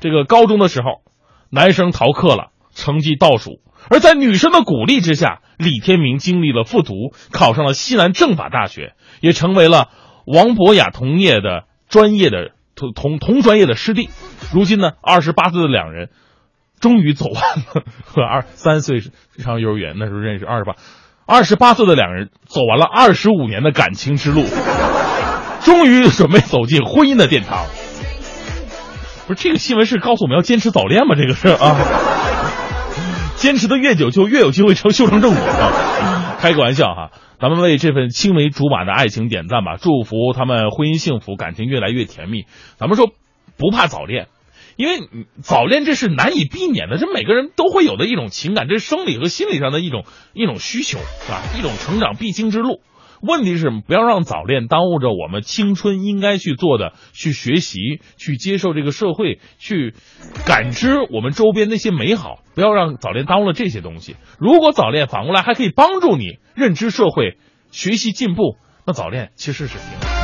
[0.02, 1.02] 这个高中的时候，
[1.50, 9.88] 男生逃课了，成绩倒数，而在女生的鼓励之下，李天明经历了复读，考上了西南政法大学，也成为了
[10.26, 14.10] 王博雅同业的专业的同同同专业的师弟。
[14.52, 16.10] 如今呢，二十八岁的两人。
[16.80, 19.00] 终于走完了和二三岁
[19.38, 20.74] 上幼儿园那时候认识二十八，
[21.26, 24.46] 二十八岁的两人走完了二十五年的感情之路，
[25.62, 27.66] 终于准备走进婚姻的殿堂。
[29.28, 31.16] 不是这个新闻是告诉我们要坚持早恋吗？
[31.16, 31.78] 这个是啊，
[33.36, 36.38] 坚持的越久就越有机会成修成正果啊！
[36.40, 42.46] 开个玩笑哈，咱们为这份青梅竹马的爱情点赞吧，祝福他们婚姻幸福，感情越来越甜蜜。
[42.78, 43.12] 咱们说
[43.58, 44.28] 不怕早恋。
[44.80, 51.42] 因为早恋这是难以避免的，这每个人都会有的一种情感，这是生理和心理上的一种一种需求，是吧？
[51.60, 52.80] 一种成长必经之路。
[53.22, 59.96] 问题是不要让早恋耽误着我们青春应该去做的，去学习，去接受这个社会，去
[60.46, 62.40] 感知我们周边那些美好。
[62.56, 64.16] 不要让早恋耽误了这些东西。
[64.40, 67.38] 如果早恋反过来还可以帮助你认知社会、
[67.70, 68.56] 学习进步，
[68.88, 70.19] 那早恋其实是挺好。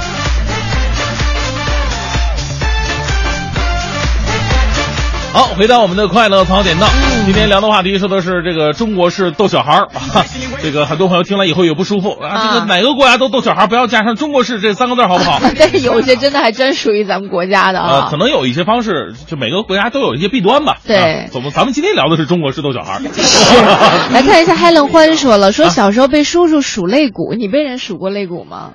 [5.36, 6.88] 好，回到我们的快乐槽点到，
[7.26, 9.90] 今天聊的话题说的是这个中国式逗小孩儿，
[10.64, 12.54] 这个很多朋友听了以后也不舒服啊。
[12.54, 15.42] 这个哪个国家都逗小孩，不要加上中国式这三个字好不好？
[15.60, 18.08] 但是有些真的还真属于咱们国家的啊。
[18.10, 20.78] 可能有一些方式，就每个国家都有一些弊端吧。
[20.88, 23.02] 对，怎么咱们今天聊的是中国式逗小孩？
[24.14, 28.72] 来看一下，Helen 欢说了，说小时候被叔叔数肋骨，你被人数过肋骨吗？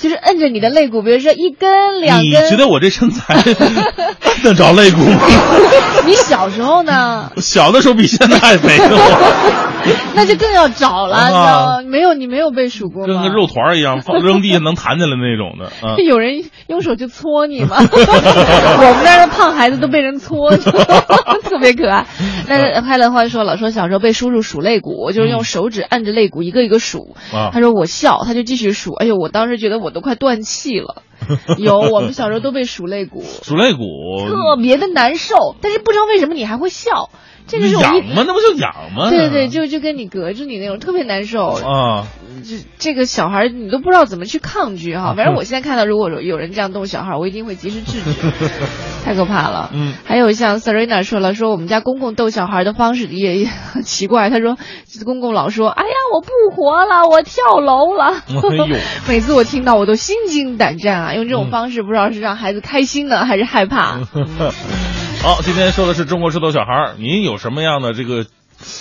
[0.00, 2.26] 就是摁着你的肋骨，比如说一根两根。
[2.26, 5.20] 你觉得我这身材摁得着肋骨吗？
[6.06, 7.30] 你小时候呢？
[7.38, 8.78] 小的时候比现在还肥。
[10.14, 11.82] 那就更要找了，你知道吗？
[11.82, 13.22] 没有，你没有被数过吗？
[13.22, 16.02] 跟个肉团一样，放扔地下能弹起来那种的。
[16.04, 17.76] 有人用手就搓你吗？
[17.78, 22.06] 我们那儿的胖孩子都被人搓，特别可爱。
[22.48, 27.14] 但是拍了话说了，说小时候被叔叔数肋骨，就是用手指按着肋骨一个一个数。
[27.52, 28.94] 他说我笑，他就继续数。
[28.94, 31.02] 哎呦，我当时觉得我都快断气了。
[31.58, 33.82] 有，我们小时候都被数肋骨，数肋骨
[34.28, 35.56] 特别的难受。
[35.60, 37.10] 但是不知道为什么你还会笑。
[37.46, 38.24] 这个是痒吗？
[38.26, 39.10] 那不就痒吗？
[39.10, 42.06] 对对对，就就跟你隔着你那种特别难受啊！
[42.42, 45.14] 这这个小孩你都不知道怎么去抗拒哈。
[45.16, 48.10] 反正我现在看到，如果有人这样逗小孩，我一定会及时制止，
[49.04, 49.70] 太可怕了。
[49.72, 49.94] 嗯。
[50.04, 54.30] 还有像 Serena 说了，说我们家公公逗小孩的方式也很奇怪。
[54.30, 54.56] 他说，
[55.04, 58.22] 公公老说：“哎呀，我不活了，我跳楼了。
[59.08, 61.14] ”每次我听到我都心惊胆战啊！
[61.14, 63.98] 用这种方式，不知道是让孩子开心呢，还是害怕。
[65.22, 68.26] 好，今天说的是中国式逗小孩您有什么样的这个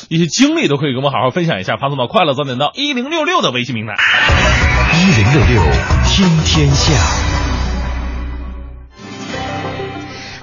[0.10, 1.78] 一些经历，都可以跟我们好好分享一下。
[1.78, 3.96] 发送到快乐早点到一零六六的微信平台。
[4.94, 5.64] 一零六六
[6.06, 7.43] 听天下。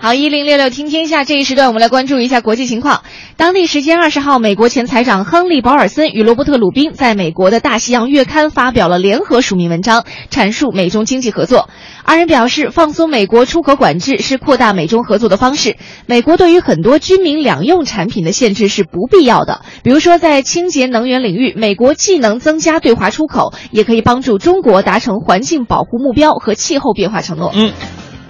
[0.03, 3.03] 好，一零六六听天下这一时段，我们来关注一下国际情况。
[3.37, 11.69] 当地时间二十号，美国前财长亨利·保尔森与罗伯特·鲁宾在美国的《大西洋月刊》发表了联合署名文章，阐述美中经济合作。
[12.03, 15.77] 二人表示，放松美国出口管制是扩大美中合作的方式。
[16.07, 27.53] 美国对于很多军民两用产品的限制是不必要的，比如说在清洁能源领域，美国既能增加对华出口，也可以帮助中国达成环境保护目标和气候变化承诺。
[27.55, 27.73] 嗯。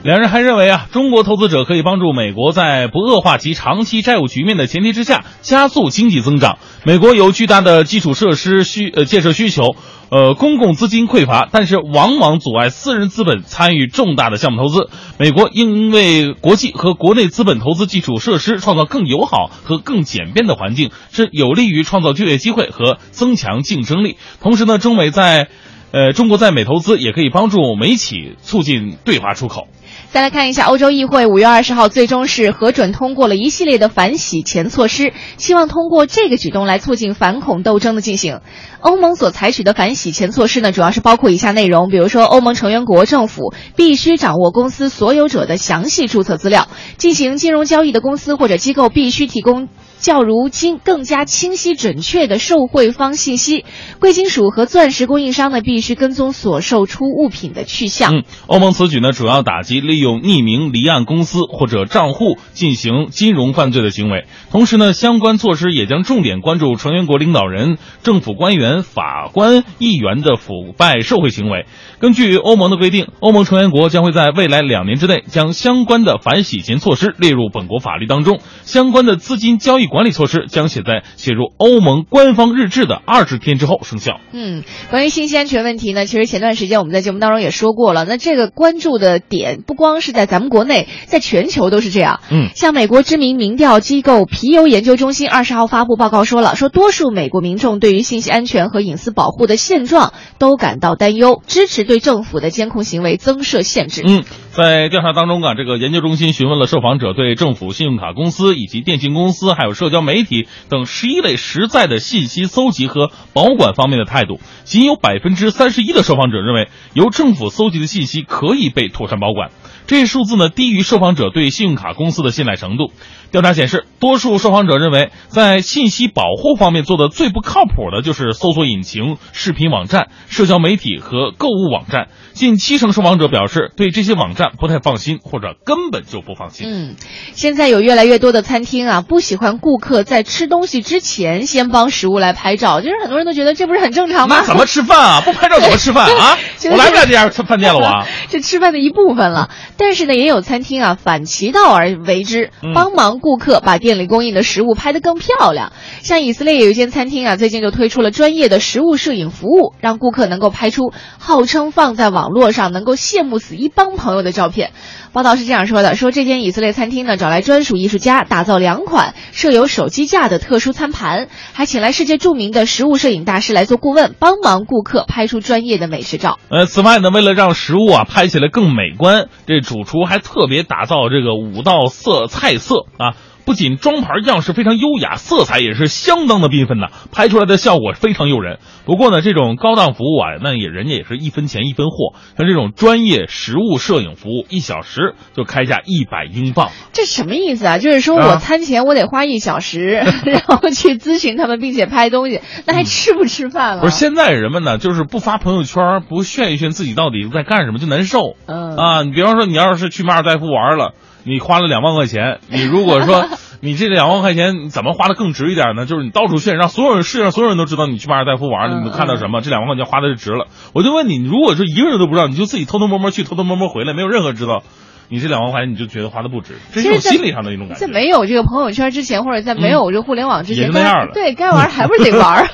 [0.03, 6.59] 两人还认为啊，中国投资者可以帮助美国在不恶化其长期债务局面的前提之下，加速经济增长。
[6.85, 9.77] 美国有巨大的基础设施需呃建设需求，
[10.09, 14.89] 呃公共资金匮乏，但是往往阻碍私人资本参与重大的项目投资。
[15.19, 24.17] 美国应为国际和国内资本投资基础设施创造更友好和更简便的环境，是有利于创造就业机会和增强竞争力。
[24.41, 25.49] 同时呢，中美在，
[25.93, 29.69] 呃中国在美投资也可以帮助美企促进对华出口。
[30.13, 38.41] 再来看一下，欧洲议会五月二十号最终是核准通过了一系列的反洗钱措施，希望通过这个举动来促进反恐斗争的进行。
[38.81, 49.69] 欧盟所采取的反洗钱措施呢，主要是包括以下内容，比如说，欧盟成员国政府必须掌握公司所有者的详细注册资料，进行金融交易的公司或者机构必须提供。
[50.01, 53.67] 较如今更加清晰准确的受贿方信息，
[54.01, 58.17] 贵金属和钻石供应商呢必须跟踪所售出物品的去向。
[58.17, 71.67] 嗯，欧盟此举呢主要打击利用匿名离岸公司或者账户进行金融犯罪的行为，同时呢相关措施也将重点关注成员国领导人、政府官员、法官、议员的腐败受贿行为。
[71.99, 79.90] 根据欧盟的规定，欧盟成员国将会在未来两年之内将相关的反洗钱措施列入本国法律当中，相关的资金交易。
[79.91, 84.21] 管理措施将写在写入欧盟官方日志的二十天之后生效。
[84.33, 88.07] 嗯，关于信息安全问题呢，其实前段时间我们在节目当中也说过了。
[88.07, 92.21] 那这个关注的点不光是在咱们国内，在全球都是这样。
[92.31, 104.03] 嗯，像美国知名民调机构皮尤研究中心二十号发布报告说了，说多数美国民众对于信息安全和隐私保护的现状都感到担忧，支持对政府的监控行为增设限制。
[104.07, 109.71] 嗯，在调查当中啊，这个研究中心询问了受访者对政府、信用卡公司以及电信公司还有。
[109.81, 119.53] 社交媒体等十一类实在的信息搜集和保管方面的态度，仅有百分之三十一的受访者认为由政府搜集的信息可以被妥善保管。
[119.87, 122.93] 这一数字呢低于受访者对信用卡公司的信赖程度。
[123.33, 132.09] 调查显示，多数受访者认为在信息保护方面做的最不靠谱的就是搜索引擎、视频网站、社交媒体和购物网站。
[132.41, 136.67] 近七成受访者表示对这些网站不太放心，或者根本就不放心。
[136.67, 136.97] 嗯，
[137.35, 144.37] 现在有越来越多的餐厅啊不喜欢顾客在吃东西之前先帮食物来拍照，就是很多人都觉得这不是很正常吗？
[144.41, 145.21] 那怎么吃饭啊？
[145.21, 146.39] 不拍照怎么吃饭啊？
[146.71, 149.51] 我来不了这家饭店了，我 这吃饭的一部分了。
[149.77, 155.73] 但是呢，也有餐厅啊反其道而为之，帮忙顾客把店里供应的食物拍得更漂亮。
[156.03, 164.71] 像以色列有一间餐厅啊，最近就推出了专业的食物摄影服务，让顾客能够拍出号称放在网网络上能够羡慕死一帮朋友的照片。
[165.13, 176.39] 报道是这样说的：说这间以色列餐厅呢，找来专属艺术家打造两款设有手机架的特殊餐盘，还请来世界著名的食物摄影大师来做顾问，帮忙顾客拍出专业的美食照。
[176.51, 183.17] 呃，此外呢，为了让食物啊拍起来更美观，这主厨还特别打造这个五道色菜色啊。
[183.51, 188.61] 不仅装盘样式非常优雅，色彩也是相当的缤纷呐，拍出来的效果非常诱人。
[188.87, 192.15] 不过呢，这种高档服务啊，那也人家也是一分钱一分货。
[192.39, 196.71] 像这种专业实物摄影服务，一小时就开价一百英镑。
[196.93, 197.79] 这什么意思啊？
[197.79, 203.83] 就是说我餐前我得花一小时， 然后去咨询他们，并且拍东西，那还吃不吃饭了？
[203.83, 208.37] 不是，现在人们呢，就是不发朋友圈，不炫一炫自己到底在干什么，就难受。
[208.47, 210.95] 嗯啊，你比方说，你要是去马尔代夫玩了。
[211.25, 213.27] 你花了两万块钱， 你如果说
[213.61, 215.85] 你这两万块钱怎么花的更值一点呢？
[215.87, 219.41] 就是你到处炫，让所有人世界上所有人都知道你去马尔代夫玩了，你都看到什么？
[219.41, 220.47] 这两万块钱花的是值了。
[220.73, 224.63] 我就问你，如果说一个人都不知道，你就自己偷偷摸摸去，偷偷摸摸回来，没有任何知道。
[225.11, 227.87] 你这两万块钱你就觉得花的不值，这是种心理上的一种感觉。
[227.87, 231.13] 在没有这个朋友圈之前，或者在没有这个互联网之前，那样了。
[231.13, 232.49] 对该玩还不是得玩。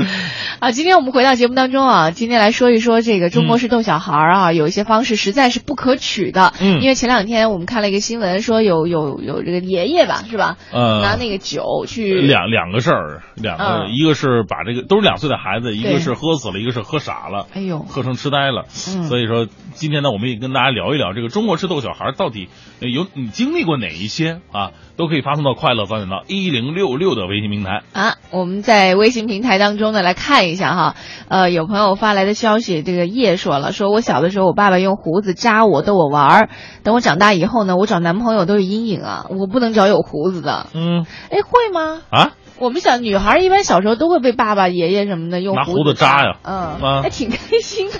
[0.60, 6.52] 啊，今天我们回到节目当中啊，今天来说一说这个中国式逗小孩啊，有一些方式实在是不可取的。
[6.60, 6.80] 嗯。
[6.82, 10.56] 因为前两天我们看了一个新闻，说有有有这个爷爷吧，是吧？
[10.72, 11.00] 呃。
[11.00, 12.20] 拿那个酒去。
[12.20, 17.46] 两两个事儿，两个，一个是把这个都是两岁的孩子，一个是喝死了，一个是喝傻了。
[17.54, 17.78] 哎呦。
[17.78, 18.64] 喝成痴呆了。
[18.88, 19.04] 嗯。
[19.04, 22.48] 所以说，今天呢，我们也跟大家聊一聊这个中国式逗小孩到底
[22.80, 24.72] 有你经历过哪一些啊？
[24.96, 28.16] 都可以发送到快乐早点到一零六六的微信平台啊。
[28.30, 30.96] 我们在微信平台当中呢来看一下哈，
[31.28, 36.48] 呃，有朋友发来的消息，这个叶说了，说我小的时候我爸爸用胡子扎我逗我玩儿，
[36.82, 40.66] 等我长大以后呢，我找男朋友都有阴影啊，我不能找有胡子的。
[40.74, 42.02] 嗯，哎，会吗？
[42.10, 42.32] 啊？
[42.58, 47.98] 我们想女孩一般小时候都会被爸爸、爷爷什么的用拿胡子扎呀，嗯，还挺开心的，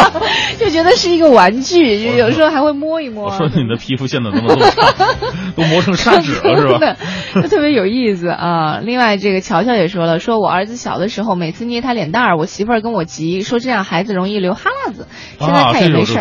[0.58, 3.26] 就觉得是一个玩具，就有时候还会摸一摸。
[3.26, 4.92] 我说你的皮肤现在怎么这么差，
[5.54, 6.96] 都磨成砂纸了是吧？
[7.34, 8.80] 就 特别有意思啊。
[8.82, 15.06] 另外，这个乔乔也说了，说我儿子小的时候，每次捏他脸蛋儿，我媳妇儿跟我急，说这样孩子容易流哈喇子。
[15.38, 16.18] 现在看也没事。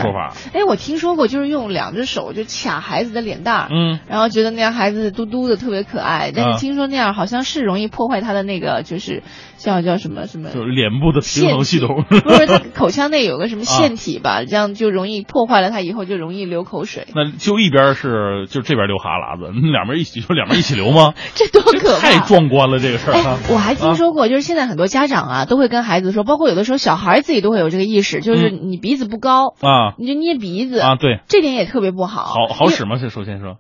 [0.53, 6.32] 哎，我听说过，就是用两只手就卡孩子的脸蛋儿，嗯，然后觉得那样孩子嘟嘟的特别可爱。
[6.36, 8.41] 但是听说那样好像是容易破坏他的。
[8.41, 9.22] 那个就是
[9.57, 14.43] 叫叫什么什么，就是脸部的平衡系统，不是他口腔内有个什么腺体吧？
[14.45, 17.05] 这样就容易破坏了他以后就容易流口水。
[17.14, 21.14] 那就一边是就这边流哈喇子，两边一起就两边一起流吗？
[21.36, 22.09] 这多可怕！
[22.09, 23.38] 太壮观了这个事儿。
[23.51, 32.24] 我还听说过，就是现在很多家长啊都会跟孩子说，包括有的时候小孩自己都会有这个意识，就是你鼻子不高啊，你就捏鼻子啊，对，这点也特别不好。
[32.24, 32.97] 好好使吗？
[32.97, 33.57] 是首先说。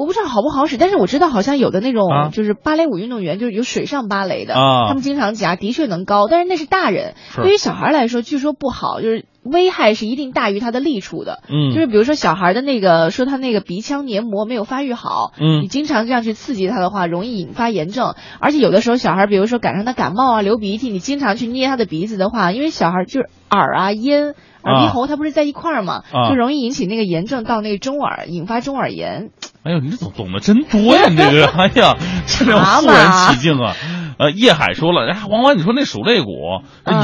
[0.00, 4.54] 我不知道好不好使，但是我知道好像有的那种就是芭蕾舞运动员，就是有水上芭蕾的，
[4.88, 11.42] 他们经常夹，的确能高，但是那是大人，对于小孩来说，据说不好，就是危害是一定大于它的利处的。
[11.50, 29.30] 嗯，就是比如说小孩的那个，说他那个鼻腔黏膜没有发育好，嗯，你经常这样去刺激他的话，容易引发炎症，而且有的时候小孩，比如说赶上他感冒啊、流鼻涕，你经常去捏他的鼻子的话，因为小孩就是耳啊、咽、耳鼻喉，它不是在一块儿嘛，就容易引起那个炎症到那个中耳，引发中耳炎。
[29.62, 31.08] 哎呦，你这懂懂得真多呀！
[31.08, 31.96] 你这个，哎呀，
[32.26, 33.74] 这让我肃然起敬啊！
[34.18, 36.30] 呃，叶海说了，哎，王婉，你说那数肋骨，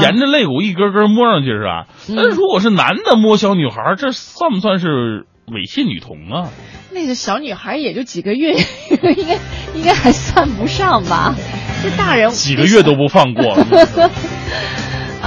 [0.01, 1.87] 沿着肋骨一根根摸上去是吧？
[2.09, 6.49] 那如果是男的摸小女孩，这算不算是猥亵女童啊？
[6.91, 8.53] 那个小女孩也就几个月，
[8.89, 8.97] 应
[9.27, 9.37] 该
[9.75, 11.35] 应该还算不上吧？
[11.83, 13.55] 这大人几个月都不放过。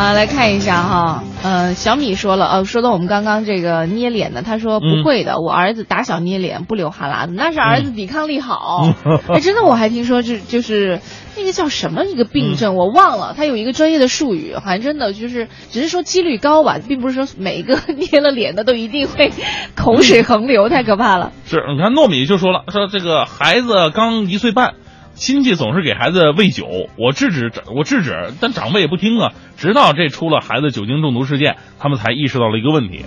[0.00, 8.94] 啊，来看一下哈，呃，小米说了，呃，说到我们刚刚这个捏脸的，他说不会的，我儿子打小捏脸不流哈喇子，那是儿子抵抗力好。
[9.28, 11.00] 哎，真的，我还听说这就是
[11.36, 19.30] 那个叫什么一个病症，我忘了，他有一个专业的术语，好像真的就是只是说几率高吧，并不是说每一个捏了脸的都一定会
[19.76, 21.32] 口水横流，太可怕了。
[21.44, 24.76] 是，你看糯米就说了，说这个孩子刚一岁半。
[25.20, 26.66] 亲戚总是给孩子喂酒，
[26.96, 29.32] 我制止，我制止，但长辈也不听啊。
[29.58, 33.04] 直到这出了孩子酒精中毒事件，他们才意识到了一个问题。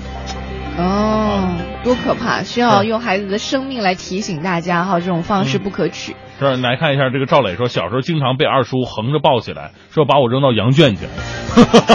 [0.77, 1.49] 哦，
[1.83, 2.43] 多可怕！
[2.43, 6.15] 需要用孩子的生命来提醒大家哈，这种方式不可取。
[6.37, 11.07] 是，来看一下这个赵磊说，小时候经常被二叔横着抱起来，说把我扔到羊圈去。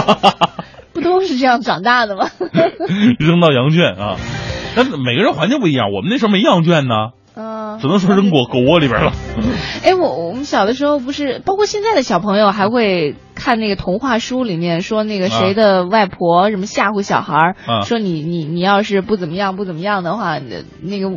[0.91, 2.27] 不都是这样长大的吗？
[3.19, 4.17] 扔到羊圈啊！
[4.75, 7.11] 但每个人环境不一样，我们那时候没羊圈呢。
[7.39, 9.13] 嗯，只能说扔狗狗窝里边了。
[9.85, 20.37] 哎，我我们小的时候不是，包括现在的小朋友还会看那个童话书，里面说那个谁的外婆什么吓唬小孩，说你你你要是不怎么样不怎么样的话，
[20.81, 21.11] 那个。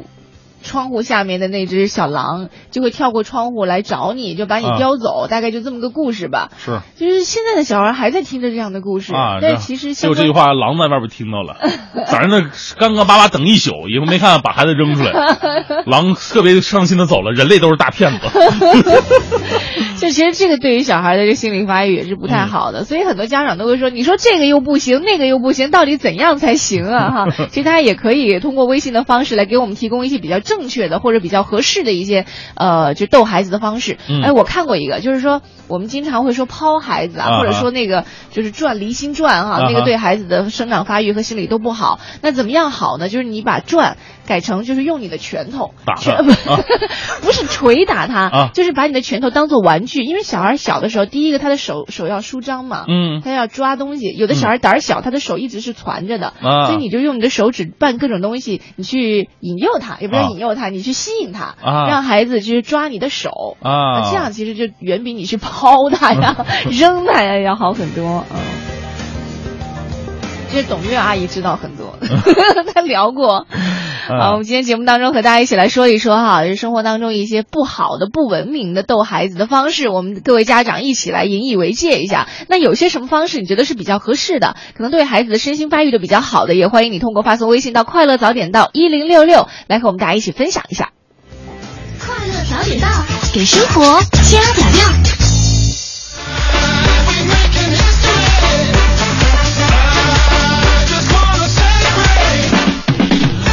[0.62, 6.50] 窗户下面的那只小狼就会跳过窗户来找你，就把你叼走，大概就这么个故事吧。
[6.56, 9.38] 是，就是现在的小孩还在听着这样的故事啊。
[9.42, 11.56] 但其实就这句话，狼在外边听到了，
[12.08, 12.40] 反正那
[12.78, 15.12] 干干巴巴等一宿，以后没看把孩子扔出来，
[15.86, 17.32] 狼特别伤心的走了。
[17.32, 18.28] 人类都是大骗子。
[19.98, 27.10] 就其实这个对于小孩的这心理发育也是不太好的，所以很多家长都会说，你说这个又不行，那个又不行，到底怎样才行啊？
[27.10, 33.96] 哈，其实大家也可以通过微信的方式来给我们提供一些比较正确的或者比较合适的一些呃，就逗孩子的方式。
[34.22, 42.00] 哎，我看过一个，就是说我们经常会说抛孩子啊，或者说那个就是转离心转哈，那个对孩子的生长发育和心理都不好。
[42.20, 43.08] 那怎么样好呢？
[43.08, 43.96] 就是你把转
[44.26, 46.22] 改成就是用你的拳头打他，
[47.22, 50.02] 不是捶打他，就是把你的拳头当做玩具。
[50.02, 54.08] 因为小孩小的时候，第一个他的手手要舒张嘛，嗯，他要抓东西。
[54.16, 56.34] 有的小孩胆儿小，他的手一直是攒着的，
[56.66, 61.54] 所以你就用你的手指扮各种东西，你去引诱他，也不是引诱他，你去吸引他，
[61.88, 63.30] 让孩子就是抓你的手。
[63.60, 65.51] 啊，这样其实就远比你去抛
[65.90, 66.36] 他呀、
[66.70, 68.38] 扔他呀要好很多，嗯。
[70.54, 71.98] 这董月阿姨知道很多，
[72.74, 73.46] 她聊过。
[74.06, 82.28] 好，我们今天节目当中和大家一起来说一说哈，就是生活当中一些不好的、不文明的逗孩子的方式，我们各位家长一起来引以为戒一下。
[82.48, 90.90] 那有些什么方式你觉得是比较合适的，可能对孩子的身心发育的比较好的，也欢迎你通过发送微信到快乐早点到一零六六来和我们大家一起分享一下。
[91.98, 92.88] 快乐早点到，
[93.32, 95.31] 给生活加点料。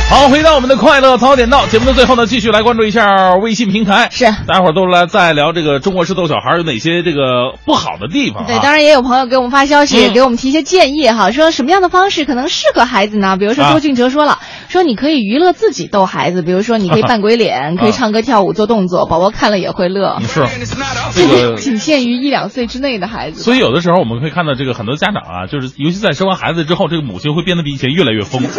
[0.09, 4.09] 好，回到我们的快乐早点到节目的最后呢，继续来关注一下微信平台。
[4.11, 8.45] 是，大家伙儿都来再聊这个中国式逗小孩有哪些这个不好的地方、啊？
[8.47, 13.37] 对，当然也有朋友给我们发消息，嗯给我们提一些建议哈，说什么样的方式可能适合孩子呢？
[13.37, 20.17] 比如说啊周俊哲说了，说你可以娱乐自己逗孩子，比如说你可以扮鬼脸， 可以唱歌跳舞做动作，宝宝看了也会乐。
[20.19, 20.43] 嗯是
[21.13, 23.43] 这个仅限于一两岁之内的孩子。
[23.43, 28.41] 所以有的时候我们可以看到，这个很多家长啊，就是尤其在生完孩子之后，这个母亲会变得比以前越来越疯，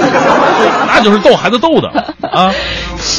[0.87, 1.89] 那就是逗孩子逗的
[2.31, 2.53] 啊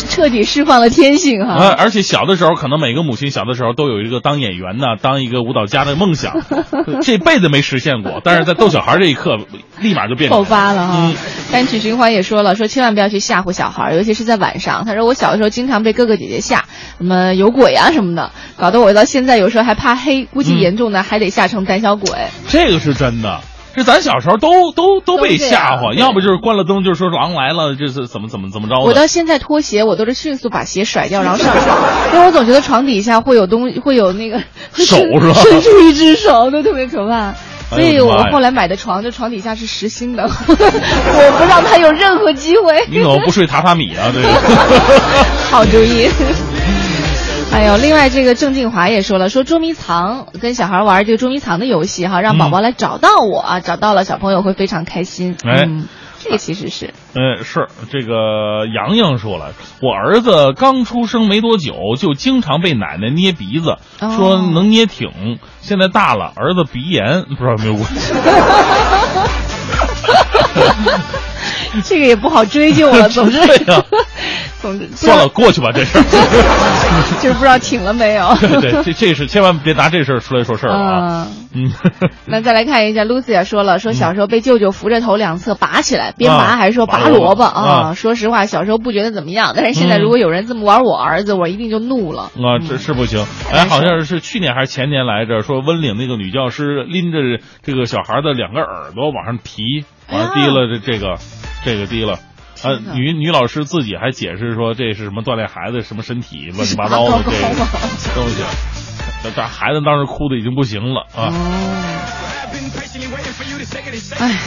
[0.10, 1.54] 彻底释放了天性哈。
[1.54, 1.76] 啊！
[1.78, 6.42] 而且小的时候，可能每个母亲小的时候都有一个当演员呢、当一个舞蹈家的梦想，
[7.02, 9.38] 这辈子没实现过，但是在逗小孩这一刻，
[9.80, 11.16] 立马就变爆发了哈嗯！
[11.52, 14.86] 单曲循环也说了，说千万不要去吓唬小孩，尤其是在晚上。
[14.86, 16.66] 他说我小的时候经常被哥哥姐姐吓，
[16.98, 22.12] 什么有鬼啊什么的，搞得我到现在有时候还怕黑，估计嗯严重的还得吓成胆小鬼。
[22.48, 23.42] 这个是真的。
[23.76, 28.82] 这咱小时候都都都被吓唬，要不就是关了灯，就是说狼来了，这是怎么怎么怎么着的。
[28.82, 31.78] 我到现在脱鞋，我都是迅速把鞋甩掉，然后上床，
[32.14, 34.40] 因为我总觉得床底下会有东，会有那个
[34.74, 37.34] 手是吧伸出一只手，都特别可怕。
[37.70, 42.86] 所以我后来买的床，这床底下是实心的， 我不让他有任何机会。
[42.90, 44.12] 你怎么不睡榻榻米啊？
[44.14, 44.28] 这个。
[45.50, 46.10] 好主意。
[47.52, 55.36] 还有，另外这个郑静华也说了，说捉迷藏，跟小孩玩这个捉迷藏的游戏哈，让宝宝来找到我啊，找到了小朋友会非常开心。
[55.44, 55.88] 哎嗯，
[56.24, 65.40] 这个其实是呃，是这个洋洋说了，我儿子刚出生没多久，就经常被奶奶捏鼻子，哦说能捏挺。
[65.60, 68.14] 现在大了，儿子鼻炎，不知道有没有关系？
[71.86, 73.08] 这个也不好追究了。
[73.10, 73.40] 总之，
[74.62, 76.04] 总之算了，，过去吧，这事儿。
[77.22, 78.36] 就是不知道请了没有。
[78.40, 81.28] 对对，这这是千万别拿这事儿出来说事儿啊。
[81.54, 81.72] 嗯，
[82.26, 87.62] 那再来看一下，Lucy 也说了，说小时候被舅舅扶着头两侧拔起来，边拔啊还是说拔拔萝卜啊？
[87.90, 92.24] 啊说实话，小时候不觉得怎么样，但是现在嗯如果有人这么玩我儿子，我一定就怒了。
[92.24, 93.26] 啊，这是不行。
[93.52, 97.18] 哎，好像是去年还是前年来着，说温岭那个女教师拎着
[97.64, 101.18] 这个小孩的两个耳朵往上提，完了哎呀提了这这个
[101.64, 102.20] 这个低了。
[102.64, 107.38] 啊女女老师自己还解释说这是什么锻炼孩子什么身体乱七八糟的这个
[108.14, 108.44] 东西，
[109.24, 111.34] 那这孩子当时哭的已经不行了啊。
[114.20, 114.38] 哎，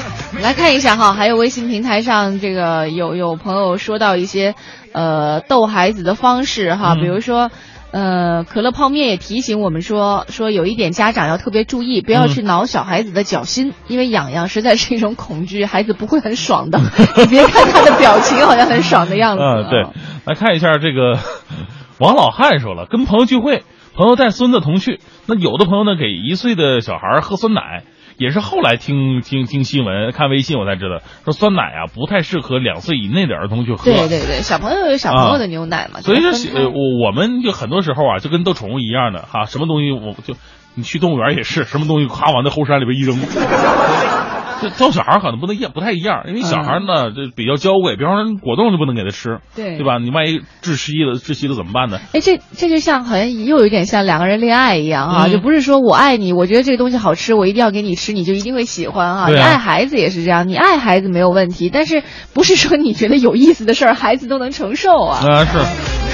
[0.41, 4.55] 来看一下哈，还有微信平台上这个有有朋友说到一些
[4.93, 7.51] 呃逗孩子的方式哈，嗯比如说。
[7.95, 16.81] 呃，可乐泡面也提醒我们说，说有一点家长要特别注意，不要去挠小孩子的脚心，因为痒痒实在是一种恐惧，孩子不会很爽的。
[17.17, 19.45] 你别看他的表情好像很爽的样子。
[19.45, 19.85] 嗯，对，
[20.25, 21.21] 来看一下这个
[22.01, 23.63] 王老汉说了，跟朋友聚会，
[23.95, 27.85] 朋友带孙子同去，那有的朋友呢给一岁的小孩喝酸奶。
[28.17, 33.85] 也是后来听听听新闻、看微信我才知道，说酸奶啊不太适合两岁以内的儿童去喝。
[33.85, 36.31] 对对对，小朋友有小朋友的牛奶嘛，所以说
[36.71, 40.35] 我们就很多时候啊，就跟逗宠物一样的哈，什么东西我就
[40.75, 43.19] 你去动物园也是，什么东西夸往那后山里边一扔。
[44.65, 49.99] 这逗小孩可能不能一样，不太一样，因为小孩呢这比较娇贵，比方说果冻就不能给他吃，对对吧？
[49.99, 51.99] 你万一窒息了，窒息了怎么办呢？
[52.15, 59.25] 哎，这这就像好像又有点像两个人恋爱一样啊，嗯就不是说我爱你，我觉得这个东西好吃，我一定要给你吃，你就一定会喜欢啊。
[59.25, 62.03] 啊你爱孩子也是这样，你爱孩子没有问题，但是
[62.33, 65.21] 不是说你觉得有意思的事儿，孩子都能承受啊。
[65.27, 66.14] 啊、是。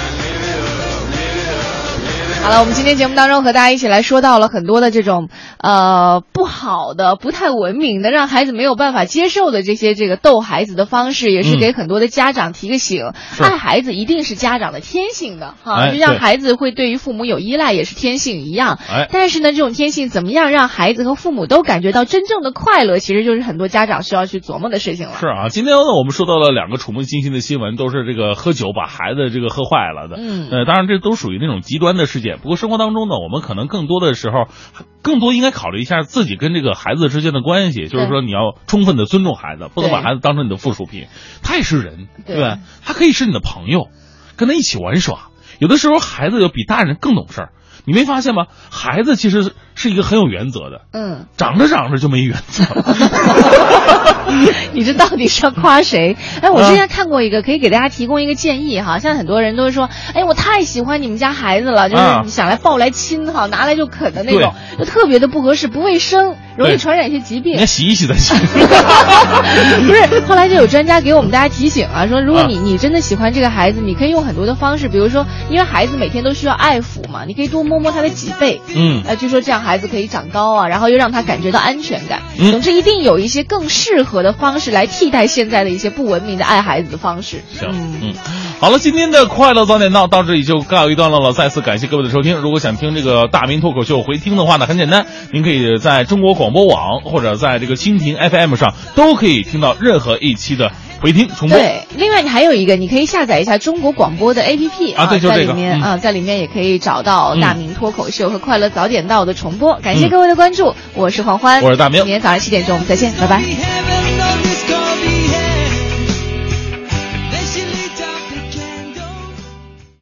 [2.42, 5.28] 好了，我们今天节目当中和大家一起来说到了很多的这种
[5.58, 18.78] 呃不好的、不太文明的，让孩子没有办法接受的这些这个逗孩子的方式，也是嗯给很多的家长提个醒：是爱孩子一定是家长的天性的哈，哎就像孩子会对于父母有依赖也是天性一样。
[18.90, 25.12] 哎但是呢，这种天性怎么样让孩子和父母都感觉到真正的快乐，其实就是很多家长需要去琢磨的事情了。
[25.20, 30.16] 是啊，今天呢，我们说到了两个触目惊心的新闻，都是这个喝酒把孩子这个喝坏了的。
[30.18, 32.29] 嗯呃，当然这都属于那种极端的事件。
[32.36, 34.48] 不过生活当中呢，我们可能更多的时候，
[35.02, 41.06] 更多应该考虑一下自己跟这个孩子之间的关系，就是说你要充分的尊重孩子，不能把孩子当成你的附属品。
[41.42, 42.58] 他也是人，对对吧？
[42.84, 43.88] 他可以是你的朋友，
[44.36, 45.28] 跟他一起玩耍。
[45.58, 47.52] 有的时候孩子要比大人更懂事儿，
[47.84, 48.46] 你没发现吗？
[48.70, 52.96] 孩子其实是一个很有原则的，嗯，长着长着就没原则了。
[54.72, 56.16] 你这到底是要夸谁？
[56.40, 58.98] 哎，我啊之前看过一个，可以给大家提供一个建议哈。
[58.98, 67.58] 像很多人都是说，哎，我太喜欢你们家孩子了，就是啊想来抱来亲哈，拿来就啃的那种，就特别的不合适，不卫生，容易传染一些疾病你。
[67.58, 68.34] 看洗一洗再洗。
[69.86, 82.20] 不是，后来就有专家给我们大家提醒啊，说如果你你真的喜欢这个孩子，你可以用很多的方式，比如说，因为孩子每天都需要爱抚嘛，你可以多摸摸他的脊背，嗯呃，据说这样孩子可以长高啊，然后又让他感觉到安全感。
[82.38, 87.42] 嗯总之，一定有一些更适合的方式来替代现在的一些不文明的爱孩子的方式。
[87.58, 87.68] 行，
[88.02, 88.14] 嗯，
[88.60, 91.32] 好了，今天的快乐早点到到这里就告一段落了。
[91.32, 92.36] 再次感谢各位的收听。
[92.36, 101.58] 如果想听这个大明脱口秀回听的话呢，很简单，您可以在中国广播网或者在这个蜻蜓 FM 上都可以听到任何一期的回听重播。
[101.58, 109.78] 对，另外你还有一个，你可以下载一下中国广播的 APP 啊对就这个在里面、嗯啊，在里面也可以找到嗯大明脱口秀和快乐早点到的重播。
[109.82, 113.42] 感谢各位的关注，我是黄欢，我是大明明天早上七点钟我们再见，拜拜。